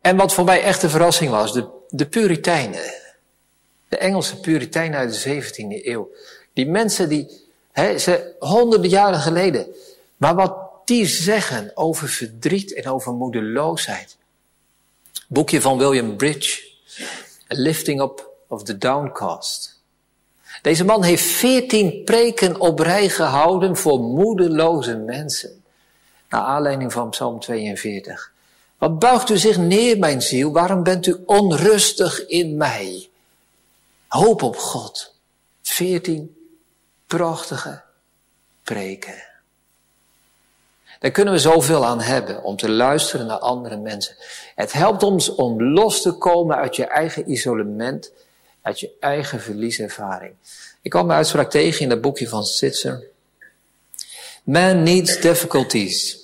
En 0.00 0.16
wat 0.16 0.32
voor 0.32 0.44
mij 0.44 0.62
echt 0.62 0.82
een 0.82 0.90
verrassing 0.90 1.30
was, 1.30 1.52
de, 1.52 1.66
de 1.88 2.06
Puritijnen. 2.06 2.94
De 3.88 3.96
Engelse 3.96 4.40
Puritijnen 4.40 4.98
uit 4.98 5.22
de 5.22 5.42
17e 5.42 5.86
eeuw. 5.86 6.10
Die 6.52 6.66
mensen 6.66 7.08
die, 7.08 7.28
ze, 7.74 8.34
honderden 8.38 8.90
jaren 8.90 9.20
geleden. 9.20 9.66
Maar 10.16 10.34
wat 10.34 10.70
die 10.84 11.06
zeggen 11.06 11.70
over 11.74 12.08
verdriet 12.08 12.74
en 12.74 12.86
over 12.86 13.12
moedeloosheid. 13.12 14.16
Boekje 15.28 15.60
van 15.60 15.78
William 15.78 16.16
Bridge. 16.16 16.68
A 17.52 17.54
Lifting 17.54 18.00
Up 18.00 18.30
of 18.46 18.62
the 18.62 18.78
Downcast. 18.78 19.80
Deze 20.62 20.84
man 20.84 21.02
heeft 21.02 21.24
veertien 21.24 22.04
preken 22.04 22.60
op 22.60 22.78
rij 22.78 23.08
gehouden 23.08 23.76
voor 23.76 24.00
moedeloze 24.00 24.96
mensen. 24.96 25.64
Naar 26.28 26.42
aanleiding 26.42 26.92
van 26.92 27.10
Psalm 27.10 27.40
42. 27.40 28.32
Wat 28.80 28.98
buigt 28.98 29.30
u 29.30 29.38
zich 29.38 29.56
neer, 29.56 29.98
mijn 29.98 30.22
ziel? 30.22 30.52
Waarom 30.52 30.82
bent 30.82 31.06
u 31.06 31.16
onrustig 31.26 32.26
in 32.26 32.56
mij? 32.56 33.08
Hoop 34.08 34.42
op 34.42 34.56
God. 34.56 35.14
Veertien 35.62 36.36
prachtige 37.06 37.82
preken. 38.62 39.22
Daar 40.98 41.10
kunnen 41.10 41.34
we 41.34 41.40
zoveel 41.40 41.86
aan 41.86 42.00
hebben 42.00 42.42
om 42.42 42.56
te 42.56 42.70
luisteren 42.70 43.26
naar 43.26 43.38
andere 43.38 43.76
mensen. 43.76 44.16
Het 44.54 44.72
helpt 44.72 45.02
ons 45.02 45.34
om 45.34 45.62
los 45.62 46.02
te 46.02 46.12
komen 46.12 46.56
uit 46.56 46.76
je 46.76 46.86
eigen 46.86 47.30
isolement, 47.30 48.12
uit 48.62 48.80
je 48.80 48.90
eigen 49.00 49.40
verlieservaring. 49.40 50.34
Ik 50.82 50.90
kwam 50.90 51.06
mijn 51.06 51.18
uitspraak 51.18 51.50
tegen 51.50 51.80
in 51.80 51.88
dat 51.88 52.00
boekje 52.00 52.28
van 52.28 52.44
Sitzer. 52.44 53.06
Man 54.42 54.82
needs 54.82 55.20
difficulties. 55.20 56.18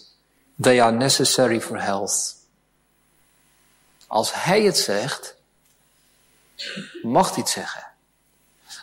They 0.61 0.83
are 0.83 0.97
necessary 0.97 1.61
for 1.61 1.83
health. 1.83 2.36
Als 4.07 4.35
hij 4.35 4.63
het 4.63 4.79
zegt, 4.79 5.37
mag 7.03 7.29
hij 7.29 7.39
het 7.39 7.49
zeggen. 7.49 7.87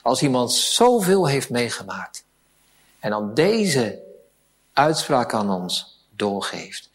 Als 0.01 0.21
iemand 0.21 0.53
zoveel 0.53 1.28
heeft 1.28 1.49
meegemaakt 1.49 2.26
en 2.99 3.09
dan 3.09 3.34
deze 3.34 4.01
uitspraak 4.74 5.34
aan 5.34 5.49
ons 5.49 5.99
doorgeeft. 6.09 6.89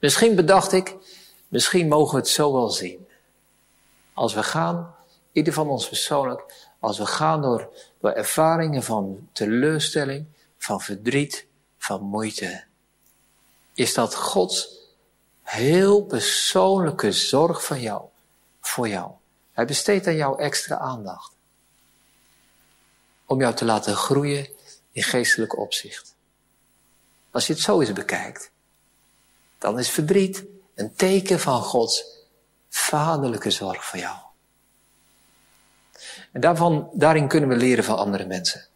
Misschien 0.00 0.34
bedacht 0.34 0.72
ik, 0.72 0.96
misschien 1.48 1.88
mogen 1.88 2.14
we 2.14 2.20
het 2.20 2.28
zo 2.28 2.52
wel 2.52 2.70
zien. 2.70 3.08
Als 4.14 4.34
we 4.34 4.42
gaan, 4.42 4.94
ieder 5.32 5.52
van 5.52 5.68
ons 5.68 5.88
persoonlijk, 5.88 6.54
als 6.80 6.98
we 6.98 7.06
gaan 7.06 7.42
door, 7.42 7.68
door 8.00 8.10
ervaringen 8.10 8.82
van 8.82 9.28
teleurstelling, 9.32 10.26
van 10.58 10.80
verdriet, 10.80 11.46
van 11.78 12.02
moeite, 12.02 12.64
is 13.74 13.94
dat 13.94 14.14
Gods 14.14 14.75
heel 15.46 16.02
persoonlijke 16.02 17.12
zorg 17.12 17.64
van 17.64 17.80
jou, 17.80 18.02
voor 18.60 18.88
jou. 18.88 19.10
Hij 19.52 19.64
besteedt 19.64 20.06
aan 20.06 20.16
jou 20.16 20.40
extra 20.40 20.78
aandacht. 20.78 21.32
Om 23.26 23.40
jou 23.40 23.54
te 23.54 23.64
laten 23.64 23.96
groeien 23.96 24.48
in 24.92 25.02
geestelijk 25.02 25.58
opzicht. 25.58 26.14
Als 27.30 27.46
je 27.46 27.52
het 27.52 27.62
zo 27.62 27.80
eens 27.80 27.92
bekijkt, 27.92 28.50
dan 29.58 29.78
is 29.78 29.90
verdriet 29.90 30.44
een 30.74 30.94
teken 30.94 31.40
van 31.40 31.62
Gods 31.62 32.04
vaderlijke 32.68 33.50
zorg 33.50 33.84
voor 33.84 33.98
jou. 33.98 34.16
En 36.32 36.40
daarvan, 36.40 36.90
daarin 36.92 37.28
kunnen 37.28 37.48
we 37.48 37.56
leren 37.56 37.84
van 37.84 37.96
andere 37.96 38.26
mensen. 38.26 38.66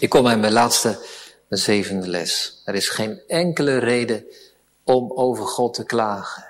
Ik 0.00 0.08
kom 0.08 0.22
bij 0.22 0.36
mijn 0.36 0.52
laatste, 0.52 0.88
mijn 1.48 1.62
zevende 1.62 2.08
les. 2.08 2.62
Er 2.64 2.74
is 2.74 2.88
geen 2.88 3.20
enkele 3.26 3.78
reden 3.78 4.26
om 4.84 5.12
over 5.14 5.46
God 5.46 5.74
te 5.74 5.84
klagen. 5.84 6.42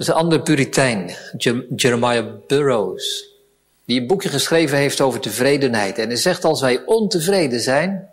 Er 0.00 0.06
is 0.06 0.06
een 0.06 0.14
andere 0.14 0.42
puritein, 0.42 1.16
Jeremiah 1.76 2.34
Burroughs, 2.46 3.28
die 3.84 4.00
een 4.00 4.06
boekje 4.06 4.28
geschreven 4.28 4.78
heeft 4.78 5.00
over 5.00 5.20
tevredenheid. 5.20 5.98
En 5.98 6.06
hij 6.06 6.16
zegt, 6.16 6.44
als 6.44 6.60
wij 6.60 6.84
ontevreden 6.84 7.60
zijn, 7.60 8.10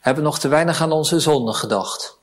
hebben 0.00 0.22
we 0.22 0.28
nog 0.28 0.38
te 0.38 0.48
weinig 0.48 0.80
aan 0.80 0.92
onze 0.92 1.20
zonde 1.20 1.52
gedacht. 1.52 2.16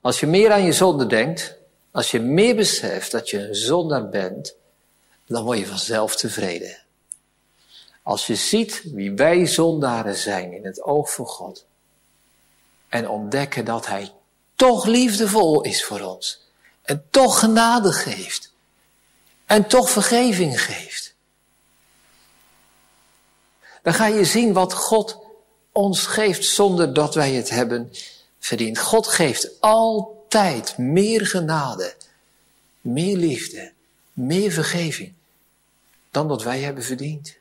Als 0.00 0.20
je 0.20 0.26
meer 0.26 0.52
aan 0.52 0.64
je 0.64 0.72
zonde 0.72 1.06
denkt, 1.06 1.56
als 1.90 2.10
je 2.10 2.20
meer 2.20 2.56
beseft 2.56 3.10
dat 3.10 3.30
je 3.30 3.48
een 3.48 3.54
zondaar 3.54 4.08
bent, 4.08 4.54
dan 5.26 5.44
word 5.44 5.58
je 5.58 5.66
vanzelf 5.66 6.16
tevreden. 6.16 6.83
Als 8.04 8.26
je 8.26 8.34
ziet 8.34 8.82
wie 8.84 9.12
wij 9.12 9.46
zondaren 9.46 10.16
zijn 10.16 10.52
in 10.52 10.64
het 10.64 10.82
oog 10.82 11.14
van 11.14 11.26
God. 11.26 11.66
En 12.88 13.08
ontdekken 13.08 13.64
dat 13.64 13.86
Hij 13.86 14.12
toch 14.54 14.84
liefdevol 14.84 15.62
is 15.62 15.84
voor 15.84 16.00
ons. 16.00 16.40
En 16.82 17.04
toch 17.10 17.38
genade 17.38 17.92
geeft. 17.92 18.52
En 19.46 19.66
toch 19.66 19.90
vergeving 19.90 20.60
geeft. 20.60 21.14
Dan 23.82 23.94
ga 23.94 24.06
je 24.06 24.24
zien 24.24 24.52
wat 24.52 24.72
God 24.72 25.18
ons 25.72 26.06
geeft 26.06 26.44
zonder 26.44 26.94
dat 26.94 27.14
wij 27.14 27.32
het 27.32 27.50
hebben 27.50 27.92
verdiend. 28.38 28.78
God 28.78 29.06
geeft 29.06 29.60
altijd 29.60 30.78
meer 30.78 31.26
genade, 31.26 31.94
meer 32.80 33.16
liefde, 33.16 33.72
meer 34.12 34.52
vergeving 34.52 35.12
dan 36.10 36.28
dat 36.28 36.42
wij 36.42 36.60
hebben 36.60 36.84
verdiend. 36.84 37.36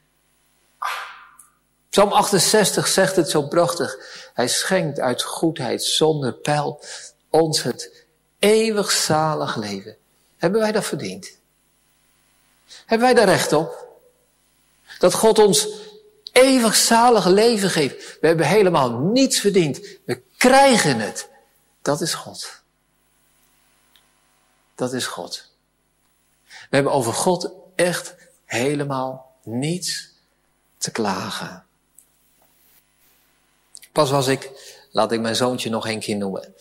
Psalm 1.93 2.11
68 2.11 2.87
zegt 2.87 3.15
het 3.15 3.29
zo 3.29 3.47
prachtig. 3.47 3.97
Hij 4.33 4.47
schenkt 4.47 4.99
uit 4.99 5.23
goedheid 5.23 5.83
zonder 5.83 6.33
pijl 6.33 6.81
ons 7.29 7.63
het 7.63 8.05
eeuwig 8.39 8.91
zalig 8.91 9.55
leven. 9.55 9.97
Hebben 10.37 10.61
wij 10.61 10.71
dat 10.71 10.85
verdiend? 10.85 11.37
Hebben 12.85 13.07
wij 13.07 13.15
daar 13.15 13.35
recht 13.35 13.53
op? 13.53 13.87
Dat 14.99 15.13
God 15.13 15.39
ons 15.39 15.67
eeuwig 16.31 16.75
zalig 16.75 17.25
leven 17.25 17.69
geeft. 17.69 18.19
We 18.21 18.27
hebben 18.27 18.47
helemaal 18.47 18.89
niets 18.99 19.39
verdiend. 19.39 19.79
We 20.05 20.21
krijgen 20.37 20.99
het. 20.99 21.29
Dat 21.81 22.01
is 22.01 22.13
God. 22.13 22.61
Dat 24.75 24.93
is 24.93 25.05
God. 25.05 25.49
We 26.45 26.75
hebben 26.75 26.91
over 26.93 27.13
God 27.13 27.51
echt 27.75 28.15
helemaal 28.45 29.35
niets 29.43 30.09
te 30.77 30.91
klagen. 30.91 31.62
Pas 33.93 34.09
was 34.09 34.27
ik, 34.27 34.51
laat 34.91 35.11
ik 35.11 35.19
mijn 35.19 35.35
zoontje 35.35 35.69
nog 35.69 35.87
een 35.87 35.99
keer 35.99 36.15
noemen. 36.15 36.53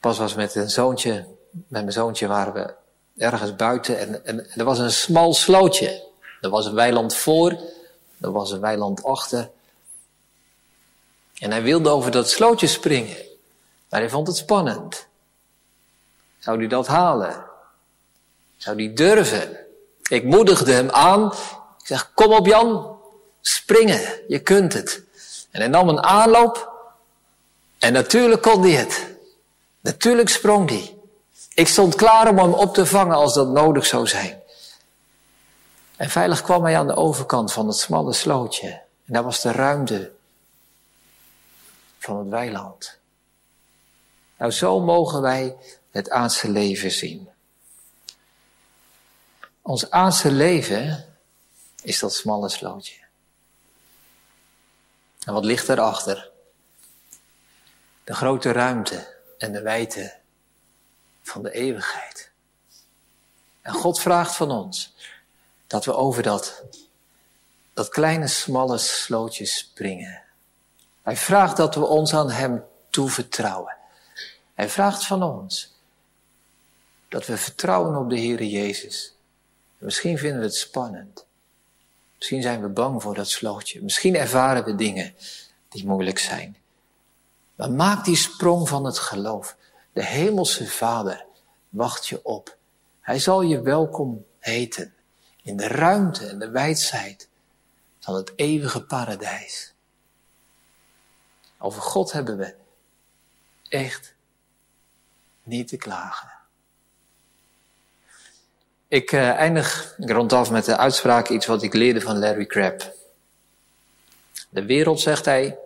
Pas 0.00 0.18
was 0.18 0.34
met 0.34 0.54
een 0.54 0.70
zoontje, 0.70 1.26
met 1.50 1.82
mijn 1.82 1.92
zoontje 1.92 2.26
waren 2.26 2.52
we 2.52 2.74
ergens 3.16 3.56
buiten 3.56 3.98
en, 3.98 4.26
en 4.26 4.50
er 4.56 4.64
was 4.64 4.78
een 4.78 4.90
smal 4.90 5.34
slootje. 5.34 6.08
Er 6.40 6.50
was 6.50 6.66
een 6.66 6.74
weiland 6.74 7.14
voor, 7.14 7.50
er 8.20 8.32
was 8.32 8.50
een 8.50 8.60
weiland 8.60 9.04
achter. 9.04 9.50
En 11.38 11.50
hij 11.50 11.62
wilde 11.62 11.88
over 11.88 12.10
dat 12.10 12.30
slootje 12.30 12.66
springen, 12.66 13.16
maar 13.88 14.00
hij 14.00 14.10
vond 14.10 14.26
het 14.26 14.36
spannend. 14.36 15.06
Zou 16.38 16.58
hij 16.58 16.68
dat 16.68 16.86
halen? 16.86 17.44
Zou 18.56 18.76
hij 18.76 18.94
durven? 18.94 19.56
Ik 20.08 20.24
moedigde 20.24 20.72
hem 20.72 20.90
aan. 20.90 21.32
Ik 21.78 21.86
zeg, 21.86 22.10
kom 22.14 22.32
op 22.32 22.46
Jan, 22.46 22.98
springen, 23.40 24.20
je 24.28 24.38
kunt 24.38 24.72
het. 24.72 25.02
En 25.50 25.60
hij 25.60 25.68
nam 25.68 25.88
een 25.88 26.02
aanloop. 26.02 26.72
En 27.78 27.92
natuurlijk 27.92 28.42
kon 28.42 28.62
hij 28.62 28.70
het. 28.70 29.06
Natuurlijk 29.80 30.28
sprong 30.28 30.68
hij. 30.68 30.98
Ik 31.54 31.68
stond 31.68 31.94
klaar 31.94 32.28
om 32.28 32.38
hem 32.38 32.52
op 32.52 32.74
te 32.74 32.86
vangen 32.86 33.16
als 33.16 33.34
dat 33.34 33.48
nodig 33.48 33.86
zou 33.86 34.06
zijn. 34.06 34.42
En 35.96 36.10
veilig 36.10 36.42
kwam 36.42 36.64
hij 36.64 36.78
aan 36.78 36.86
de 36.86 36.94
overkant 36.94 37.52
van 37.52 37.66
het 37.66 37.76
smalle 37.76 38.12
slootje. 38.12 38.68
En 39.04 39.12
daar 39.12 39.22
was 39.22 39.40
de 39.40 39.52
ruimte 39.52 40.12
van 41.98 42.18
het 42.18 42.28
weiland. 42.28 42.98
Nou, 44.36 44.52
zo 44.52 44.80
mogen 44.80 45.20
wij 45.20 45.56
het 45.90 46.10
aardse 46.10 46.50
leven 46.50 46.90
zien. 46.90 47.28
Ons 49.62 49.90
aardse 49.90 50.30
leven 50.30 51.04
is 51.82 51.98
dat 51.98 52.14
smalle 52.14 52.48
slootje. 52.48 52.99
En 55.26 55.32
wat 55.32 55.44
ligt 55.44 55.68
erachter? 55.68 56.30
De 58.04 58.14
grote 58.14 58.52
ruimte 58.52 59.16
en 59.38 59.52
de 59.52 59.62
wijte 59.62 60.18
van 61.22 61.42
de 61.42 61.52
eeuwigheid. 61.52 62.30
En 63.62 63.72
God 63.72 64.00
vraagt 64.00 64.36
van 64.36 64.50
ons 64.50 64.94
dat 65.66 65.84
we 65.84 65.94
over 65.94 66.22
dat, 66.22 66.64
dat 67.74 67.88
kleine 67.88 68.28
smalle 68.28 68.78
slootje 68.78 69.46
springen. 69.46 70.22
Hij 71.02 71.16
vraagt 71.16 71.56
dat 71.56 71.74
we 71.74 71.86
ons 71.86 72.14
aan 72.14 72.30
Hem 72.30 72.64
toevertrouwen. 72.90 73.76
Hij 74.54 74.68
vraagt 74.68 75.06
van 75.06 75.22
ons 75.22 75.78
dat 77.08 77.26
we 77.26 77.36
vertrouwen 77.36 77.96
op 77.96 78.10
de 78.10 78.16
Heer 78.16 78.42
Jezus. 78.42 79.14
misschien 79.78 80.18
vinden 80.18 80.38
we 80.38 80.46
het 80.46 80.54
spannend. 80.54 81.26
Misschien 82.20 82.42
zijn 82.42 82.62
we 82.62 82.68
bang 82.68 83.02
voor 83.02 83.14
dat 83.14 83.28
slootje. 83.28 83.82
Misschien 83.82 84.16
ervaren 84.16 84.64
we 84.64 84.74
dingen 84.74 85.14
die 85.68 85.86
moeilijk 85.86 86.18
zijn. 86.18 86.56
Maar 87.54 87.70
maak 87.70 88.04
die 88.04 88.16
sprong 88.16 88.68
van 88.68 88.84
het 88.84 88.98
geloof. 88.98 89.56
De 89.92 90.04
hemelse 90.04 90.66
Vader 90.66 91.26
wacht 91.68 92.06
je 92.06 92.24
op. 92.24 92.56
Hij 93.00 93.18
zal 93.18 93.42
je 93.42 93.60
welkom 93.60 94.26
heten 94.38 94.94
in 95.42 95.56
de 95.56 95.68
ruimte 95.68 96.26
en 96.26 96.38
de 96.38 96.50
wijdheid 96.50 97.28
van 97.98 98.14
het 98.14 98.32
eeuwige 98.36 98.82
paradijs. 98.82 99.74
Over 101.58 101.82
God 101.82 102.12
hebben 102.12 102.38
we 102.38 102.54
echt 103.68 104.14
niet 105.42 105.68
te 105.68 105.76
klagen. 105.76 106.32
Ik 108.90 109.12
uh, 109.12 109.30
eindig, 109.30 109.94
ik 109.98 110.10
rond 110.10 110.32
af 110.32 110.50
met 110.50 110.64
de 110.64 110.76
uitspraak 110.76 111.28
iets 111.28 111.46
wat 111.46 111.62
ik 111.62 111.74
leerde 111.74 112.00
van 112.00 112.18
Larry 112.18 112.46
Crabb. 112.46 112.94
De 114.48 114.64
wereld, 114.64 115.00
zegt 115.00 115.24
hij, 115.24 115.58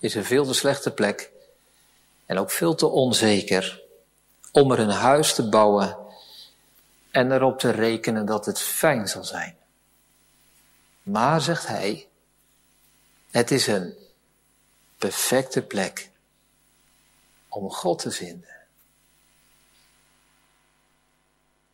is 0.00 0.14
een 0.14 0.24
veel 0.24 0.46
te 0.46 0.54
slechte 0.54 0.90
plek 0.92 1.30
en 2.26 2.38
ook 2.38 2.50
veel 2.50 2.74
te 2.74 2.86
onzeker 2.86 3.82
om 4.52 4.72
er 4.72 4.78
een 4.78 4.90
huis 4.90 5.34
te 5.34 5.48
bouwen 5.48 5.96
en 7.10 7.32
erop 7.32 7.58
te 7.58 7.70
rekenen 7.70 8.26
dat 8.26 8.46
het 8.46 8.58
fijn 8.60 9.08
zal 9.08 9.24
zijn. 9.24 9.56
Maar, 11.02 11.40
zegt 11.40 11.66
hij, 11.66 12.08
het 13.30 13.50
is 13.50 13.66
een 13.66 13.94
perfecte 14.98 15.62
plek 15.62 16.10
om 17.48 17.70
God 17.70 17.98
te 17.98 18.10
vinden. 18.10 18.61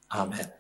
Amen. 0.09 0.53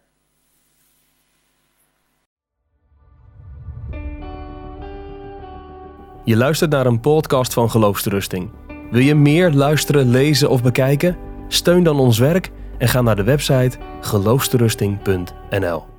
Je 6.25 6.37
luistert 6.37 6.71
naar 6.71 6.87
een 6.87 7.01
podcast 7.01 7.53
van 7.53 7.71
Geloofsterusting. 7.71 8.51
Wil 8.91 9.01
je 9.01 9.15
meer 9.15 9.53
luisteren, 9.53 10.11
lezen 10.11 10.51
of 10.51 10.63
bekijken? 10.63 11.17
Steun 11.49 11.83
dan 11.83 11.99
ons 11.99 12.19
werk 12.19 12.51
en 12.79 12.89
ga 12.89 13.03
naar 13.03 13.17
de 13.17 13.23
website 13.23 13.79
geloofsterusting.nl. 14.01 15.98